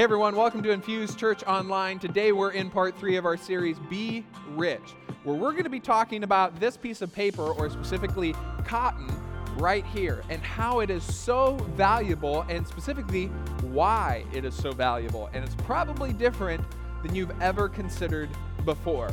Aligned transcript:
Hey 0.00 0.04
everyone, 0.04 0.34
welcome 0.34 0.62
to 0.62 0.70
Infuse 0.70 1.14
Church 1.14 1.44
Online. 1.44 1.98
Today 1.98 2.32
we're 2.32 2.52
in 2.52 2.70
part 2.70 2.98
three 2.98 3.16
of 3.16 3.26
our 3.26 3.36
series, 3.36 3.78
Be 3.90 4.24
Rich, 4.52 4.94
where 5.24 5.36
we're 5.36 5.50
going 5.50 5.64
to 5.64 5.68
be 5.68 5.78
talking 5.78 6.24
about 6.24 6.58
this 6.58 6.74
piece 6.74 7.02
of 7.02 7.12
paper, 7.12 7.42
or 7.42 7.68
specifically 7.68 8.34
cotton, 8.64 9.14
right 9.58 9.84
here, 9.84 10.22
and 10.30 10.40
how 10.40 10.80
it 10.80 10.88
is 10.88 11.04
so 11.04 11.56
valuable, 11.76 12.46
and 12.48 12.66
specifically 12.66 13.26
why 13.60 14.24
it 14.32 14.46
is 14.46 14.54
so 14.54 14.72
valuable. 14.72 15.28
And 15.34 15.44
it's 15.44 15.54
probably 15.56 16.14
different 16.14 16.64
than 17.02 17.14
you've 17.14 17.38
ever 17.42 17.68
considered 17.68 18.30
before. 18.64 19.10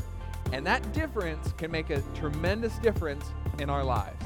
And 0.53 0.65
that 0.65 0.93
difference 0.93 1.51
can 1.57 1.69
make 1.69 1.89
a 1.89 2.01
tremendous 2.15 2.77
difference 2.79 3.33
in 3.59 3.69
our 3.69 3.83
lives. 3.83 4.23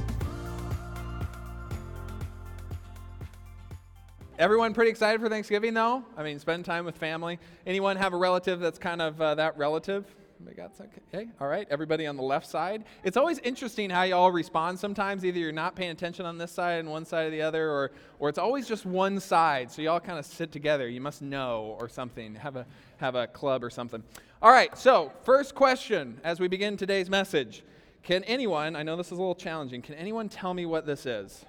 Everyone 4.42 4.74
pretty 4.74 4.90
excited 4.90 5.20
for 5.20 5.28
Thanksgiving, 5.28 5.72
though? 5.72 6.04
I 6.16 6.24
mean, 6.24 6.40
spend 6.40 6.64
time 6.64 6.84
with 6.84 6.96
family. 6.96 7.38
Anyone 7.64 7.96
have 7.96 8.12
a 8.12 8.16
relative 8.16 8.58
that's 8.58 8.76
kind 8.76 9.00
of 9.00 9.22
uh, 9.22 9.36
that 9.36 9.56
relative? 9.56 10.04
We 10.44 10.52
got 10.52 10.76
some, 10.76 10.88
okay, 11.14 11.28
all 11.40 11.46
right. 11.46 11.64
Everybody 11.70 12.08
on 12.08 12.16
the 12.16 12.24
left 12.24 12.48
side. 12.48 12.82
It's 13.04 13.16
always 13.16 13.38
interesting 13.38 13.88
how 13.88 14.02
y'all 14.02 14.32
respond. 14.32 14.80
Sometimes 14.80 15.24
either 15.24 15.38
you're 15.38 15.52
not 15.52 15.76
paying 15.76 15.92
attention 15.92 16.26
on 16.26 16.38
this 16.38 16.50
side 16.50 16.80
and 16.80 16.90
one 16.90 17.04
side 17.04 17.28
or 17.28 17.30
the 17.30 17.40
other, 17.40 17.70
or 17.70 17.92
or 18.18 18.28
it's 18.28 18.36
always 18.36 18.66
just 18.66 18.84
one 18.84 19.20
side. 19.20 19.70
So 19.70 19.80
y'all 19.80 20.00
kind 20.00 20.18
of 20.18 20.26
sit 20.26 20.50
together. 20.50 20.88
You 20.88 21.00
must 21.00 21.22
know 21.22 21.76
or 21.78 21.88
something. 21.88 22.34
Have 22.34 22.56
a 22.56 22.66
have 22.96 23.14
a 23.14 23.28
club 23.28 23.62
or 23.62 23.70
something. 23.70 24.02
All 24.42 24.50
right. 24.50 24.76
So 24.76 25.12
first 25.22 25.54
question 25.54 26.20
as 26.24 26.40
we 26.40 26.48
begin 26.48 26.76
today's 26.76 27.08
message: 27.08 27.62
Can 28.02 28.24
anyone? 28.24 28.74
I 28.74 28.82
know 28.82 28.96
this 28.96 29.06
is 29.06 29.12
a 29.12 29.22
little 29.22 29.36
challenging. 29.36 29.82
Can 29.82 29.94
anyone 29.94 30.28
tell 30.28 30.52
me 30.52 30.66
what 30.66 30.84
this 30.84 31.06
is? 31.06 31.44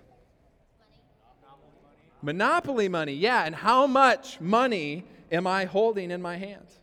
Monopoly 2.23 2.87
money, 2.87 3.13
yeah. 3.13 3.43
And 3.43 3.53
how 3.53 3.85
much 3.85 4.39
money 4.39 5.03
am 5.29 5.45
I 5.45 5.65
holding 5.65 6.09
in 6.09 6.21
my 6.21 6.37
hands? 6.37 6.79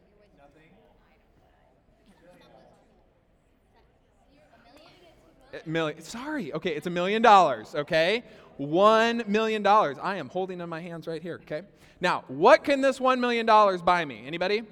A 5.53 5.69
million. 5.69 6.01
Sorry. 6.03 6.53
Okay, 6.53 6.77
it's 6.77 6.87
a 6.87 6.91
million 6.91 7.23
dollars. 7.23 7.75
Okay, 7.75 8.23
one 8.59 9.25
million 9.27 9.63
dollars. 9.63 9.97
I 10.01 10.17
am 10.17 10.29
holding 10.29 10.61
in 10.61 10.69
my 10.69 10.81
hands 10.81 11.09
right 11.09 11.23
here. 11.23 11.41
Okay. 11.43 11.63
Now, 12.03 12.25
what 12.29 12.63
can 12.63 12.83
this 12.83 13.01
one 13.01 13.19
million 13.21 13.47
dollars 13.47 13.83
buy 13.83 14.05
me? 14.05 14.23
Anybody? 14.27 14.63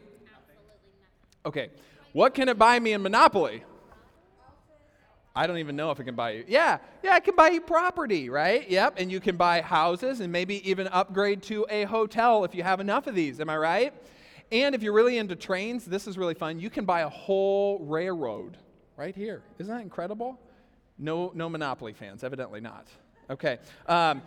Okay. 1.45 1.71
What 2.13 2.35
can 2.35 2.49
it 2.49 2.59
buy 2.59 2.79
me 2.79 2.93
in 2.93 3.03
Monopoly? 3.03 3.65
I 5.39 5.47
don't 5.47 5.59
even 5.59 5.77
know 5.77 5.93
if 5.93 6.01
it 6.01 6.05
can 6.05 6.17
buy 6.17 6.33
you. 6.33 6.45
Yeah, 6.49 6.79
yeah, 7.01 7.17
it 7.17 7.23
can 7.23 7.37
buy 7.37 7.51
you 7.51 7.61
property, 7.61 8.29
right? 8.29 8.69
Yep, 8.69 8.95
and 8.99 9.09
you 9.09 9.21
can 9.21 9.37
buy 9.37 9.61
houses 9.61 10.19
and 10.19 10.33
maybe 10.33 10.69
even 10.69 10.89
upgrade 10.89 11.43
to 11.45 11.65
a 11.71 11.85
hotel 11.85 12.43
if 12.43 12.57
you 12.57 12.65
have 12.65 12.81
enough 12.81 13.07
of 13.07 13.15
these. 13.15 13.39
Am 13.39 13.49
I 13.49 13.57
right? 13.57 13.95
And 14.51 14.75
if 14.75 14.83
you're 14.83 14.93
really 14.93 15.17
into 15.17 15.37
trains, 15.37 15.85
this 15.85 16.09
is 16.09 16.19
really 16.19 16.35
fun. 16.35 16.59
You 16.59 16.71
can 16.71 16.85
buy 16.85 17.03
a 17.03 17.09
whole 17.09 17.79
railroad 17.79 18.57
right 18.97 19.15
here. 19.15 19.43
Isn't 19.61 19.73
that 19.73 19.83
incredible? 19.83 20.41
No, 20.99 21.31
no 21.37 21.49
Monopoly 21.49 21.93
fans, 21.93 22.25
evidently 22.25 22.61
not. 22.61 22.89
Okay. 23.31 23.59
Um, 23.87 24.23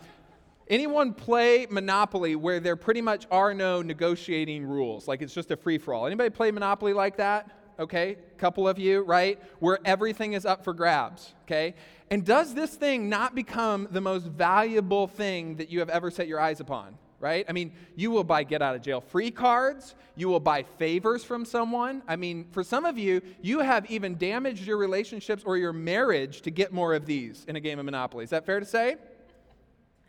anyone 0.69 1.13
play 1.13 1.67
Monopoly 1.69 2.37
where 2.37 2.61
there 2.61 2.77
pretty 2.77 3.01
much 3.01 3.27
are 3.29 3.53
no 3.53 3.81
negotiating 3.81 4.63
rules? 4.63 5.09
Like 5.09 5.21
it's 5.21 5.33
just 5.33 5.51
a 5.51 5.57
free 5.57 5.77
for 5.77 5.93
all. 5.93 6.05
Anybody 6.05 6.29
play 6.29 6.51
Monopoly 6.51 6.93
like 6.93 7.17
that? 7.17 7.51
Okay? 7.80 8.17
Couple 8.38 8.67
of 8.67 8.80
you, 8.80 9.02
right? 9.02 9.41
Where 9.59 9.80
everything 9.86 10.33
is 10.33 10.45
up 10.45 10.64
for 10.64 10.73
grabs, 10.73 11.33
okay? 11.44 11.75
And 12.09 12.25
does 12.25 12.53
this 12.53 12.75
thing 12.75 13.09
not 13.09 13.36
become 13.36 13.88
the 13.91 14.02
most 14.02 14.25
valuable 14.25 15.08
thing 15.08 15.55
that 15.55 15.69
you 15.69 15.80
have 15.80 15.89
ever 15.89 16.11
set 16.11 16.28
your 16.28 16.39
eyes 16.39 16.59
upon? 16.59 16.97
Right? 17.19 17.45
I 17.47 17.52
mean, 17.52 17.73
you 17.95 18.09
will 18.09 18.23
buy 18.23 18.41
get 18.44 18.63
out 18.63 18.75
of 18.75 18.81
jail 18.81 19.00
free 19.00 19.29
cards. 19.29 19.94
You 20.16 20.28
will 20.28 20.40
buy 20.40 20.63
favors 20.63 21.23
from 21.23 21.45
someone. 21.45 22.01
I 22.07 22.16
mean, 22.16 22.47
for 22.50 22.63
some 22.63 22.84
of 22.84 22.97
you, 22.97 23.22
you 23.44 23.59
have 23.59 23.90
even 23.91 24.18
damaged 24.18 24.66
your 24.66 24.78
relationships 24.78 25.44
or 25.45 25.56
your 25.56 25.72
marriage 25.72 26.41
to 26.41 26.50
get 26.50 26.74
more 26.74 26.95
of 26.95 27.06
these 27.06 27.45
in 27.47 27.56
a 27.56 27.59
game 27.59 27.78
of 27.78 27.85
Monopoly. 27.85 28.24
Is 28.24 28.31
that 28.31 28.47
fair 28.47 28.59
to 28.59 28.66
say? 28.66 28.95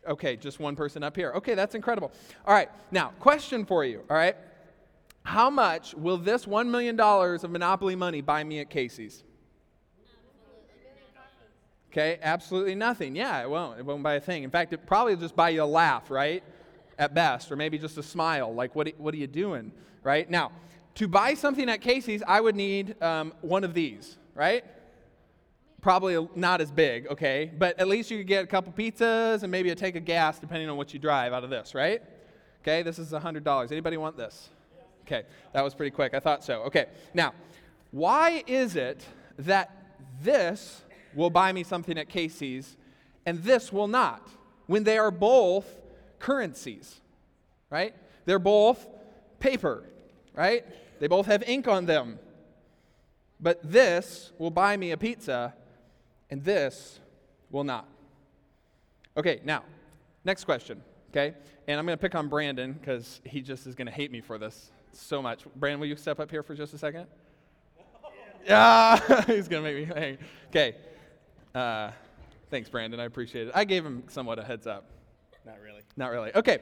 Okay, 0.08 0.36
just 0.36 0.58
one 0.58 0.74
person 0.74 1.02
up 1.02 1.14
here. 1.14 1.32
Okay, 1.36 1.54
that's 1.54 1.74
incredible. 1.74 2.12
All 2.46 2.54
right, 2.54 2.70
now, 2.90 3.12
question 3.20 3.66
for 3.66 3.84
you, 3.84 4.00
all 4.08 4.16
right? 4.16 4.34
How 5.24 5.50
much 5.50 5.94
will 5.94 6.18
this 6.18 6.46
$1 6.46 6.68
million 6.68 6.98
of 6.98 7.50
Monopoly 7.50 7.96
money 7.96 8.20
buy 8.20 8.42
me 8.44 8.60
at 8.60 8.70
Casey's? 8.70 9.22
Okay, 11.92 12.18
absolutely 12.22 12.74
nothing. 12.74 13.14
Yeah, 13.14 13.42
it 13.42 13.50
won't. 13.50 13.78
It 13.78 13.84
won't 13.84 14.02
buy 14.02 14.14
a 14.14 14.20
thing. 14.20 14.44
In 14.44 14.50
fact, 14.50 14.72
it 14.72 14.86
probably 14.86 15.14
just 15.14 15.36
buy 15.36 15.50
you 15.50 15.62
a 15.62 15.64
laugh, 15.64 16.10
right? 16.10 16.42
At 16.98 17.12
best, 17.12 17.52
or 17.52 17.56
maybe 17.56 17.78
just 17.78 17.98
a 17.98 18.02
smile, 18.02 18.54
like, 18.54 18.74
what, 18.74 18.88
what 18.96 19.12
are 19.12 19.18
you 19.18 19.26
doing, 19.26 19.72
right? 20.02 20.28
Now, 20.28 20.52
to 20.94 21.06
buy 21.06 21.34
something 21.34 21.68
at 21.68 21.82
Casey's, 21.82 22.22
I 22.26 22.40
would 22.40 22.56
need 22.56 23.00
um, 23.02 23.34
one 23.42 23.62
of 23.62 23.74
these, 23.74 24.16
right? 24.34 24.64
Probably 25.82 26.26
not 26.34 26.62
as 26.62 26.70
big, 26.70 27.08
okay? 27.08 27.50
But 27.58 27.78
at 27.78 27.88
least 27.88 28.10
you 28.10 28.18
could 28.18 28.26
get 28.26 28.44
a 28.44 28.46
couple 28.46 28.72
pizzas 28.72 29.42
and 29.42 29.50
maybe 29.50 29.68
a 29.68 29.74
tank 29.74 29.96
of 29.96 30.06
gas, 30.06 30.38
depending 30.38 30.70
on 30.70 30.78
what 30.78 30.94
you 30.94 30.98
drive 30.98 31.34
out 31.34 31.44
of 31.44 31.50
this, 31.50 31.74
right? 31.74 32.02
Okay, 32.62 32.82
this 32.82 32.98
is 32.98 33.12
$100. 33.12 33.70
Anybody 33.70 33.98
want 33.98 34.16
this? 34.16 34.48
Okay, 35.06 35.24
that 35.52 35.62
was 35.62 35.74
pretty 35.74 35.90
quick. 35.90 36.14
I 36.14 36.20
thought 36.20 36.44
so. 36.44 36.62
Okay, 36.62 36.86
now, 37.14 37.34
why 37.90 38.42
is 38.46 38.76
it 38.76 39.04
that 39.38 39.70
this 40.22 40.82
will 41.14 41.30
buy 41.30 41.52
me 41.52 41.62
something 41.62 41.98
at 41.98 42.08
Casey's 42.08 42.76
and 43.26 43.42
this 43.42 43.72
will 43.72 43.88
not 43.88 44.28
when 44.66 44.84
they 44.84 44.98
are 44.98 45.10
both 45.10 45.66
currencies, 46.18 47.00
right? 47.70 47.94
They're 48.24 48.38
both 48.38 48.86
paper, 49.40 49.84
right? 50.34 50.64
They 51.00 51.08
both 51.08 51.26
have 51.26 51.42
ink 51.42 51.68
on 51.68 51.86
them. 51.86 52.18
But 53.40 53.60
this 53.62 54.32
will 54.38 54.50
buy 54.50 54.76
me 54.76 54.92
a 54.92 54.96
pizza 54.96 55.54
and 56.30 56.42
this 56.44 57.00
will 57.50 57.64
not. 57.64 57.88
Okay, 59.16 59.40
now, 59.44 59.64
next 60.24 60.44
question, 60.44 60.80
okay? 61.10 61.34
And 61.68 61.78
I'm 61.78 61.84
going 61.84 61.98
to 61.98 62.00
pick 62.00 62.14
on 62.14 62.28
Brandon 62.28 62.72
because 62.72 63.20
he 63.24 63.42
just 63.42 63.66
is 63.66 63.74
going 63.74 63.86
to 63.86 63.92
hate 63.92 64.10
me 64.10 64.20
for 64.20 64.38
this 64.38 64.71
so 64.92 65.22
much. 65.22 65.44
Brandon, 65.56 65.80
will 65.80 65.86
you 65.86 65.96
step 65.96 66.20
up 66.20 66.30
here 66.30 66.42
for 66.42 66.54
just 66.54 66.74
a 66.74 66.78
second? 66.78 67.06
Yeah, 68.44 68.98
he's 69.26 69.46
going 69.46 69.62
to 69.62 69.72
make 69.72 69.88
me 69.88 69.94
hang. 69.94 70.18
Okay. 70.48 70.74
Uh, 71.54 71.92
thanks, 72.50 72.68
Brandon. 72.68 72.98
I 72.98 73.04
appreciate 73.04 73.46
it. 73.46 73.52
I 73.54 73.64
gave 73.64 73.86
him 73.86 74.02
somewhat 74.08 74.40
a 74.40 74.42
heads 74.42 74.66
up. 74.66 74.90
Not 75.46 75.60
really. 75.62 75.82
Not 75.96 76.10
really. 76.10 76.34
Okay. 76.34 76.58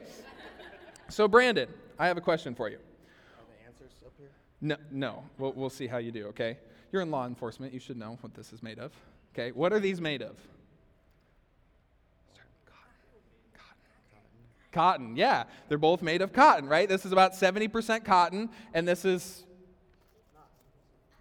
So, 1.09 1.27
Brandon, 1.27 1.67
I 1.97 2.05
have 2.05 2.17
a 2.17 2.21
question 2.21 2.53
for 2.53 2.69
you. 2.69 2.77
Are 2.77 3.45
the 3.47 3.65
answers 3.65 3.91
up 4.05 4.13
here? 4.15 4.29
No, 4.61 4.75
no. 4.91 5.23
We'll, 5.39 5.53
we'll 5.53 5.71
see 5.71 5.87
how 5.87 5.97
you 5.97 6.11
do, 6.11 6.27
okay? 6.27 6.59
You're 6.91 7.01
in 7.01 7.09
law 7.09 7.25
enforcement. 7.25 7.73
You 7.73 7.79
should 7.79 7.97
know 7.97 8.19
what 8.21 8.35
this 8.35 8.53
is 8.53 8.61
made 8.61 8.77
of. 8.77 8.91
Okay. 9.33 9.51
What 9.51 9.73
are 9.73 9.79
these 9.79 9.99
made 9.99 10.21
of? 10.21 10.37
Cotton, 14.71 15.15
yeah. 15.15 15.43
They're 15.67 15.77
both 15.77 16.01
made 16.01 16.21
of 16.21 16.31
cotton, 16.31 16.67
right? 16.67 16.87
This 16.87 17.05
is 17.05 17.11
about 17.11 17.33
70% 17.33 18.05
cotton, 18.05 18.49
and 18.73 18.87
this 18.87 19.05
is 19.05 19.45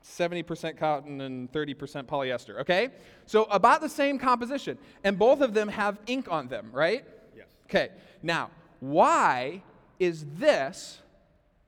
70% 0.05 0.77
cotton 0.77 1.21
and 1.21 1.51
30% 1.53 2.05
polyester, 2.05 2.61
okay? 2.61 2.89
So 3.27 3.45
about 3.45 3.81
the 3.81 3.89
same 3.89 4.19
composition. 4.19 4.79
And 5.05 5.19
both 5.19 5.41
of 5.41 5.55
them 5.55 5.69
have 5.69 5.99
ink 6.07 6.27
on 6.31 6.49
them, 6.49 6.71
right? 6.73 7.05
Yes. 7.37 7.47
Okay. 7.67 7.91
Now, 8.23 8.51
why 8.81 9.63
is 9.99 10.27
this 10.39 11.01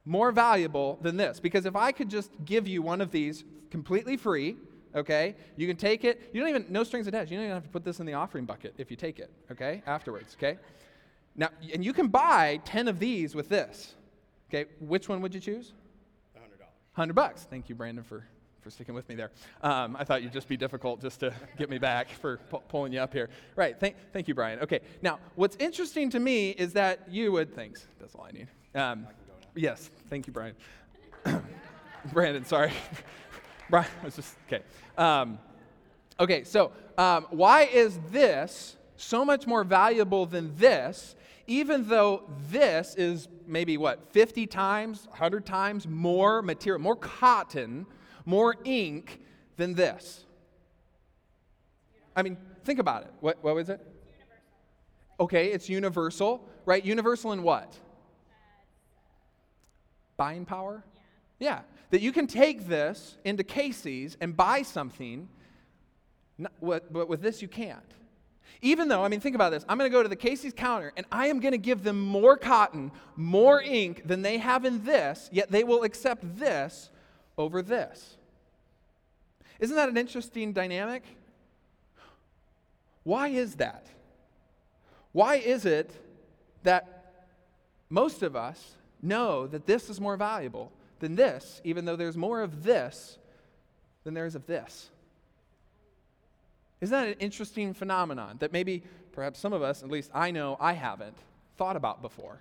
more 0.05 0.33
valuable 0.33 0.99
than 1.03 1.17
this? 1.17 1.39
Because 1.41 1.67
if 1.67 1.77
I 1.77 1.93
could 1.93 2.09
just 2.09 2.31
give 2.45 2.67
you 2.67 2.83
one 2.83 3.01
of 3.01 3.11
these 3.11 3.45
completely 3.71 4.17
free, 4.17 4.57
okay? 4.95 5.37
You 5.57 5.67
can 5.67 5.77
take 5.77 6.05
it. 6.05 6.31
You 6.33 6.41
don't 6.41 6.51
even, 6.51 6.67
no 6.69 6.85
strings 6.85 7.07
attached. 7.07 7.31
You 7.31 7.37
don't 7.37 7.45
even 7.45 7.55
have 7.55 7.65
to 7.65 7.71
put 7.71 7.85
this 7.85 8.01
in 8.01 8.07
the 8.07 8.15
offering 8.15 8.45
bucket 8.45 8.75
if 8.79 8.91
you 8.91 8.97
take 8.97 9.19
it, 9.19 9.31
okay? 9.51 9.83
Afterwards, 9.87 10.37
okay? 10.39 10.59
Now, 11.35 11.49
and 11.73 11.85
you 11.85 11.93
can 11.93 12.09
buy 12.09 12.61
10 12.65 12.89
of 12.89 12.99
these 12.99 13.35
with 13.35 13.49
this. 13.49 13.95
Okay, 14.51 14.69
which 14.81 15.09
one 15.09 15.23
would 15.23 15.35
you 15.35 15.41
choose? 15.41 15.73
$100. 16.37 16.41
100 16.95 17.15
bucks. 17.15 17.47
Thank 17.49 17.71
you, 17.71 17.75
Brandon, 17.75 18.05
for, 18.05 18.27
for 18.61 18.69
sticking 18.71 18.95
with 18.95 19.09
me 19.09 19.15
there. 19.15 19.31
Um, 19.63 19.97
I 19.99 20.05
thought 20.05 20.23
you'd 20.23 20.33
just 20.33 20.49
be 20.49 20.59
difficult 20.59 21.01
just 21.01 21.21
to 21.21 21.33
get 21.57 21.71
me 21.71 21.79
back 21.79 22.11
for 22.11 22.37
pu- 22.51 22.61
pulling 22.69 22.93
you 22.93 23.01
up 23.01 23.15
here. 23.15 23.31
Right, 23.57 23.79
thank, 23.81 23.97
thank 24.13 24.29
you, 24.29 24.35
Brian. 24.35 24.61
Okay, 24.61 24.81
now, 25.01 25.19
what's 25.35 25.57
interesting 25.57 26.11
to 26.11 26.21
me 26.21 26.51
is 26.51 26.75
that 26.75 27.09
you 27.11 27.33
would, 27.33 27.55
thanks, 27.55 27.87
that's 27.99 28.15
all 28.15 28.27
I 28.29 28.33
need. 28.33 28.49
Um, 28.75 29.07
yes, 29.55 29.91
thank 30.11 30.27
you, 30.27 30.35
Brian. 30.35 30.55
Brandon, 32.13 32.45
sorry. 32.45 32.73
Brian, 33.71 33.89
I 34.03 34.05
was 34.05 34.17
just, 34.17 34.37
okay. 34.49 34.63
Um, 34.99 35.39
okay, 36.21 36.45
so 36.45 36.73
um, 36.99 37.27
why 37.31 37.63
is 37.63 37.99
this 38.11 38.77
so 39.03 39.25
much 39.25 39.47
more 39.47 39.65
valuable 39.65 40.27
than 40.27 40.57
this 40.57 41.15
even 41.47 41.89
though 41.89 42.23
this 42.51 42.95
is 42.95 43.29
maybe 43.47 43.77
what, 43.77 44.13
50 44.13 44.47
times, 44.47 45.07
100 45.09 45.45
times 45.45 45.87
more 45.89 46.43
material, 46.43 46.81
more 46.81 46.97
cotton, 46.97 47.87
more 48.25 48.57
ink 48.65 49.21
than 49.57 49.75
this. 49.75 50.25
I 52.15 52.23
mean, 52.23 52.37
think 52.65 52.79
about 52.79 53.03
it. 53.03 53.13
What, 53.21 53.43
what 53.43 53.55
was 53.55 53.69
it? 53.69 53.85
Okay, 55.19 55.49
it's 55.49 55.69
universal, 55.69 56.49
right? 56.65 56.85
Universal 56.85 57.33
in 57.33 57.43
what? 57.43 57.69
Uh, 57.69 58.35
Buying 60.17 60.45
power? 60.45 60.85
Yeah. 61.39 61.61
That 61.91 62.01
you 62.01 62.13
can 62.13 62.27
take 62.27 62.67
this 62.67 63.19
into 63.25 63.45
Casey's 63.45 64.17
and 64.21 64.37
buy 64.37 64.63
something, 64.63 65.29
but 66.61 67.09
with 67.09 67.21
this 67.21 67.43
you 67.43 67.49
can't. 67.49 67.85
Even 68.61 68.89
though, 68.89 69.05
I 69.05 69.09
mean, 69.09 69.21
think 69.21 69.35
about 69.35 69.51
this. 69.51 69.65
I'm 69.69 69.77
going 69.77 69.91
to 69.91 69.95
go 69.97 70.03
to 70.03 70.09
the 70.09 70.17
Casey's 70.17 70.53
counter 70.53 70.93
and 70.97 71.05
I 71.11 71.27
am 71.27 71.41
going 71.41 71.53
to 71.53 71.59
give 71.59 71.83
them 71.83 72.01
more 72.01 72.37
cotton, 72.37 72.93
more 73.17 73.61
ink 73.61 74.07
than 74.07 74.23
they 74.23 74.39
have 74.39 74.65
in 74.65 74.85
this, 74.85 75.29
yet 75.33 75.51
they 75.51 75.65
will 75.65 75.83
accept 75.83 76.39
this 76.39 76.91
over 77.37 77.61
this. 77.61 78.17
Isn't 79.59 79.77
that 79.77 79.89
an 79.89 79.97
interesting 79.97 80.53
dynamic? 80.53 81.03
Why 83.03 83.29
is 83.29 83.57
that? 83.57 83.87
Why 85.11 85.37
is 85.37 85.67
it 85.67 85.91
that 86.63 87.15
most 87.91 88.23
of 88.23 88.37
us 88.37 88.77
know 89.03 89.49
that 89.49 89.67
this 89.67 89.91
is 89.91 90.01
more 90.01 90.17
valuable 90.17 90.73
than 91.01 91.17
this, 91.17 91.61
even 91.65 91.85
though 91.85 91.97
there's 91.97 92.17
more 92.17 92.43
of 92.43 92.63
this 92.63 93.19
than 94.05 94.15
there 94.15 94.27
is 94.27 94.37
of 94.37 94.47
this? 94.47 94.92
Isn't 96.83 96.99
that 96.99 97.07
an 97.07 97.15
interesting 97.21 97.75
phenomenon 97.75 98.39
that 98.41 98.53
maybe 98.53 98.83
perhaps 99.13 99.39
some 99.39 99.53
of 99.53 99.63
us, 99.63 99.85
at 99.85 99.89
least 99.89 100.11
I 100.13 100.33
know 100.33 100.57
I 100.59 100.73
haven't, 100.73 101.17
thought 101.57 101.77
about 101.77 102.03
before? 102.03 102.41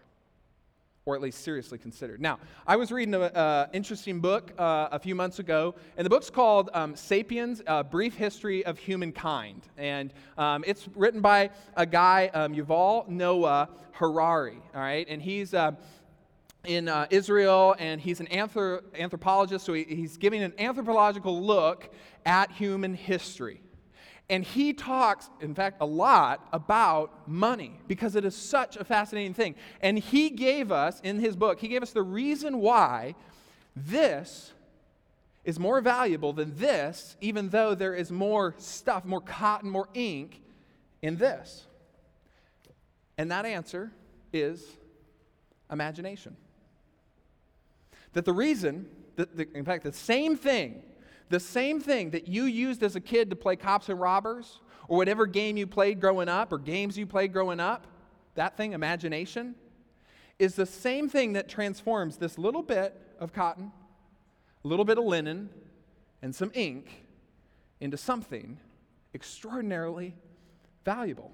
Or 1.05 1.15
at 1.15 1.21
least 1.21 1.43
seriously 1.43 1.77
considered. 1.77 2.19
Now, 2.19 2.39
I 2.65 2.75
was 2.75 2.91
reading 2.91 3.13
an 3.13 3.21
uh, 3.21 3.67
interesting 3.71 4.19
book 4.19 4.51
uh, 4.57 4.89
a 4.91 4.97
few 4.97 5.13
months 5.13 5.38
ago, 5.38 5.75
and 5.95 6.03
the 6.03 6.09
book's 6.09 6.31
called 6.31 6.71
um, 6.73 6.95
Sapiens 6.95 7.61
A 7.67 7.83
Brief 7.83 8.15
History 8.15 8.65
of 8.65 8.79
Humankind. 8.79 9.61
And 9.77 10.11
um, 10.39 10.63
it's 10.65 10.88
written 10.95 11.21
by 11.21 11.51
a 11.75 11.85
guy, 11.85 12.31
um, 12.33 12.55
Yuval 12.55 13.07
Noah 13.07 13.69
Harari, 13.91 14.57
all 14.73 14.81
right? 14.81 15.05
And 15.07 15.21
he's. 15.21 15.53
Uh, 15.53 15.73
in 16.63 16.88
uh, 16.88 17.07
Israel, 17.09 17.75
and 17.79 17.99
he's 17.99 18.19
an 18.19 18.27
anthrop- 18.27 18.83
anthropologist, 18.93 19.65
so 19.65 19.73
he, 19.73 19.83
he's 19.83 20.17
giving 20.17 20.43
an 20.43 20.53
anthropological 20.59 21.41
look 21.41 21.91
at 22.23 22.51
human 22.51 22.93
history. 22.93 23.59
And 24.29 24.45
he 24.45 24.71
talks, 24.71 25.29
in 25.41 25.53
fact, 25.53 25.77
a 25.81 25.85
lot 25.85 26.47
about 26.53 27.27
money 27.27 27.79
because 27.88 28.15
it 28.15 28.23
is 28.23 28.35
such 28.35 28.77
a 28.77 28.85
fascinating 28.85 29.33
thing. 29.33 29.56
And 29.81 30.00
he 30.00 30.29
gave 30.29 30.71
us, 30.71 31.01
in 31.01 31.19
his 31.19 31.35
book, 31.35 31.59
he 31.59 31.68
gave 31.68 31.83
us 31.83 31.91
the 31.91 32.01
reason 32.01 32.59
why 32.59 33.15
this 33.75 34.53
is 35.44 35.59
more 35.59 35.81
valuable 35.81 36.33
than 36.33 36.56
this, 36.57 37.18
even 37.19 37.50
though 37.50 37.75
there 37.75 37.94
is 37.94 38.12
more 38.12 38.56
stuff, 38.57 39.03
more 39.03 39.21
cotton, 39.21 39.69
more 39.69 39.89
ink 39.94 40.41
in 41.01 41.17
this. 41.17 41.65
And 43.17 43.31
that 43.31 43.45
answer 43.45 43.91
is 44.31 44.65
imagination. 45.69 46.38
That 48.13 48.25
the 48.25 48.33
reason, 48.33 48.88
that 49.15 49.35
the, 49.35 49.47
in 49.56 49.65
fact, 49.65 49.83
the 49.83 49.94
same 49.94 50.38
thing 50.38 50.83
the 51.31 51.39
same 51.39 51.80
thing 51.80 52.12
that 52.12 52.28
you 52.28 52.44
used 52.44 52.83
as 52.83 52.95
a 52.95 53.01
kid 53.01 53.30
to 53.31 53.36
play 53.36 53.56
cops 53.56 53.89
and 53.89 54.00
robbers, 54.00 54.60
or 54.88 54.98
whatever 54.98 55.25
game 55.25 55.57
you 55.57 55.66
played 55.66 56.00
growing 56.00 56.30
up, 56.30 56.51
or 56.51 56.60
games 56.60 56.98
you 56.98 57.07
played 57.07 57.33
growing 57.33 57.60
up, 57.60 57.88
that 58.36 58.57
thing, 58.57 58.74
imagination, 58.74 59.56
is 60.38 60.56
the 60.56 60.66
same 60.66 61.10
thing 61.10 61.33
that 61.33 61.48
transforms 61.48 62.18
this 62.18 62.38
little 62.38 62.62
bit 62.62 63.00
of 63.19 63.31
cotton, 63.31 63.72
a 64.63 64.68
little 64.68 64.86
bit 64.86 64.98
of 64.98 65.06
linen, 65.06 65.50
and 66.22 66.36
some 66.36 66.51
ink 66.54 67.06
into 67.80 67.98
something 67.98 68.57
extraordinarily 69.13 70.13
valuable. 70.84 71.31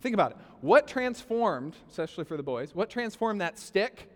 Think 0.00 0.14
about 0.14 0.32
it. 0.32 0.36
What 0.60 0.86
transformed, 0.86 1.76
especially 1.90 2.24
for 2.24 2.36
the 2.36 2.42
boys, 2.42 2.74
what 2.74 2.90
transformed 2.90 3.40
that 3.40 3.58
stick 3.58 4.10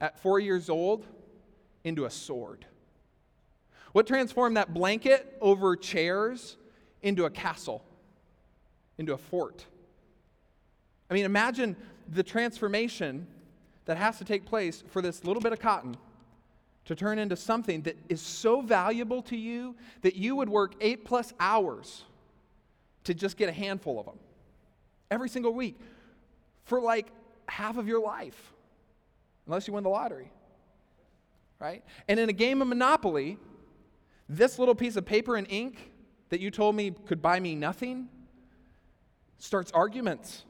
at 0.00 0.20
four 0.20 0.38
years 0.38 0.68
old 0.68 1.06
into 1.84 2.04
a 2.04 2.10
sword? 2.10 2.66
What 3.96 4.06
transformed 4.06 4.58
that 4.58 4.74
blanket 4.74 5.38
over 5.40 5.74
chairs 5.74 6.58
into 7.00 7.24
a 7.24 7.30
castle, 7.30 7.82
into 8.98 9.14
a 9.14 9.16
fort? 9.16 9.64
I 11.08 11.14
mean, 11.14 11.24
imagine 11.24 11.76
the 12.06 12.22
transformation 12.22 13.26
that 13.86 13.96
has 13.96 14.18
to 14.18 14.24
take 14.26 14.44
place 14.44 14.84
for 14.90 15.00
this 15.00 15.24
little 15.24 15.40
bit 15.40 15.54
of 15.54 15.60
cotton 15.60 15.96
to 16.84 16.94
turn 16.94 17.18
into 17.18 17.36
something 17.36 17.80
that 17.84 17.96
is 18.10 18.20
so 18.20 18.60
valuable 18.60 19.22
to 19.22 19.34
you 19.34 19.74
that 20.02 20.14
you 20.14 20.36
would 20.36 20.50
work 20.50 20.74
eight 20.82 21.06
plus 21.06 21.32
hours 21.40 22.04
to 23.04 23.14
just 23.14 23.38
get 23.38 23.48
a 23.48 23.52
handful 23.52 23.98
of 23.98 24.04
them 24.04 24.18
every 25.10 25.30
single 25.30 25.54
week 25.54 25.80
for 26.64 26.82
like 26.82 27.06
half 27.48 27.78
of 27.78 27.88
your 27.88 28.02
life, 28.02 28.52
unless 29.46 29.66
you 29.66 29.72
win 29.72 29.84
the 29.84 29.88
lottery. 29.88 30.30
Right? 31.58 31.82
And 32.08 32.20
in 32.20 32.28
a 32.28 32.34
game 32.34 32.60
of 32.60 32.68
Monopoly, 32.68 33.38
this 34.28 34.58
little 34.58 34.74
piece 34.74 34.96
of 34.96 35.04
paper 35.04 35.36
and 35.36 35.46
ink 35.50 35.92
that 36.30 36.40
you 36.40 36.50
told 36.50 36.74
me 36.74 36.90
could 36.90 37.22
buy 37.22 37.38
me 37.38 37.54
nothing 37.54 38.08
starts 39.38 39.70
arguments, 39.72 40.44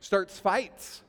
starts 0.00 0.38
fights. 0.38 1.02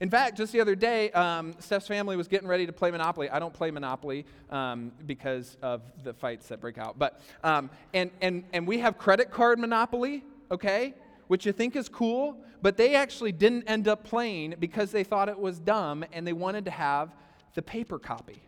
In 0.00 0.10
fact, 0.10 0.36
just 0.36 0.52
the 0.52 0.60
other 0.60 0.74
day, 0.74 1.12
um, 1.12 1.54
Steph's 1.60 1.86
family 1.86 2.16
was 2.16 2.26
getting 2.26 2.48
ready 2.48 2.66
to 2.66 2.72
play 2.72 2.90
Monopoly. 2.90 3.30
I 3.30 3.38
don't 3.38 3.54
play 3.54 3.70
Monopoly 3.70 4.26
um, 4.50 4.90
because 5.06 5.56
of 5.62 5.82
the 6.02 6.12
fights 6.12 6.48
that 6.48 6.60
break 6.60 6.76
out. 6.76 6.98
But 6.98 7.20
um, 7.44 7.70
and 7.94 8.10
and 8.20 8.44
and 8.52 8.66
we 8.66 8.78
have 8.78 8.98
credit 8.98 9.30
card 9.30 9.60
Monopoly, 9.60 10.24
okay, 10.50 10.94
which 11.28 11.46
you 11.46 11.52
think 11.52 11.76
is 11.76 11.88
cool, 11.88 12.36
but 12.62 12.76
they 12.76 12.96
actually 12.96 13.30
didn't 13.30 13.64
end 13.68 13.86
up 13.86 14.02
playing 14.02 14.56
because 14.58 14.90
they 14.90 15.04
thought 15.04 15.28
it 15.28 15.38
was 15.38 15.60
dumb 15.60 16.04
and 16.12 16.26
they 16.26 16.32
wanted 16.32 16.64
to 16.64 16.72
have 16.72 17.14
the 17.54 17.62
paper 17.62 17.98
copy 17.98 18.42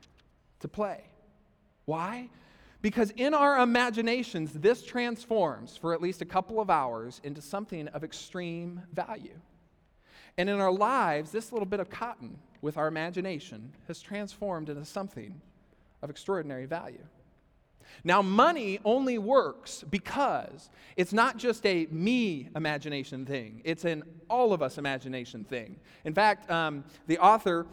to 0.59 0.67
play. 0.67 1.05
Why? 1.85 2.29
Because 2.83 3.11
in 3.17 3.33
our 3.33 3.61
imaginations, 3.61 4.53
this 4.53 4.83
transforms 4.83 5.77
for 5.77 5.95
at 5.95 6.03
least 6.03 6.21
a 6.21 6.27
couple 6.27 6.61
of 6.61 6.69
hours 6.69 7.21
into 7.25 7.41
something 7.41 7.89
of 7.89 8.05
extreme 8.05 8.83
value. 8.93 9.39
And 10.37 10.51
in 10.51 10.61
our 10.61 10.73
lives, 10.73 11.31
this 11.31 11.53
little 11.53 11.67
bit 11.67 11.81
of 11.81 11.89
cotton 11.89 12.39
with 12.61 12.77
our 12.77 12.89
imagination 12.89 13.73
has 13.87 14.01
transformed 14.01 14.69
into 14.69 14.85
something 14.85 15.41
of 16.03 16.11
extraordinary 16.11 16.67
value. 16.67 17.05
Now, 18.03 18.23
money 18.23 18.81
only 18.85 19.19
works 19.19 19.85
because 19.89 20.71
it's 20.97 21.13
not 21.13 21.37
just 21.37 21.65
a 21.65 21.87
me 21.91 22.49
imagination 22.57 23.25
thing, 23.25 23.61
it's 23.65 23.85
an 23.85 24.03
all 24.29 24.53
of 24.53 24.63
us 24.63 24.79
imagination 24.79 25.45
thing. 25.45 25.77
In 26.05 26.13
fact, 26.13 26.51
um, 26.51 26.85
the 27.07 27.19
author 27.19 27.67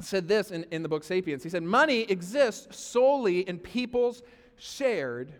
said 0.00 0.28
this 0.28 0.50
in, 0.50 0.64
in 0.70 0.82
the 0.82 0.88
book 0.88 1.04
Sapiens. 1.04 1.42
He 1.42 1.48
said, 1.48 1.62
Money 1.62 2.02
exists 2.02 2.76
solely 2.76 3.40
in 3.40 3.58
people's 3.58 4.22
shared 4.56 5.32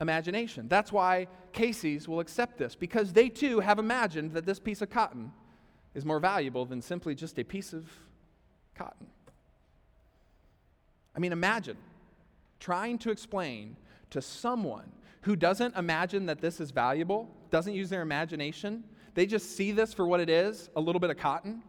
imagination. 0.00 0.68
That's 0.68 0.92
why 0.92 1.26
Casey's 1.52 2.06
will 2.06 2.20
accept 2.20 2.58
this, 2.58 2.74
because 2.74 3.12
they 3.12 3.28
too 3.28 3.60
have 3.60 3.78
imagined 3.78 4.32
that 4.32 4.46
this 4.46 4.60
piece 4.60 4.80
of 4.80 4.90
cotton 4.90 5.32
is 5.94 6.04
more 6.04 6.20
valuable 6.20 6.64
than 6.64 6.80
simply 6.80 7.14
just 7.14 7.38
a 7.38 7.44
piece 7.44 7.72
of 7.72 7.90
cotton. 8.74 9.06
I 11.16 11.18
mean, 11.18 11.32
imagine 11.32 11.76
trying 12.60 12.98
to 12.98 13.10
explain 13.10 13.76
to 14.10 14.22
someone 14.22 14.92
who 15.22 15.34
doesn't 15.34 15.76
imagine 15.76 16.26
that 16.26 16.40
this 16.40 16.60
is 16.60 16.70
valuable, 16.70 17.28
doesn't 17.50 17.74
use 17.74 17.90
their 17.90 18.02
imagination, 18.02 18.84
they 19.14 19.26
just 19.26 19.56
see 19.56 19.72
this 19.72 19.92
for 19.92 20.06
what 20.06 20.20
it 20.20 20.30
is 20.30 20.70
a 20.76 20.80
little 20.80 21.00
bit 21.00 21.10
of 21.10 21.16
cotton. 21.16 21.62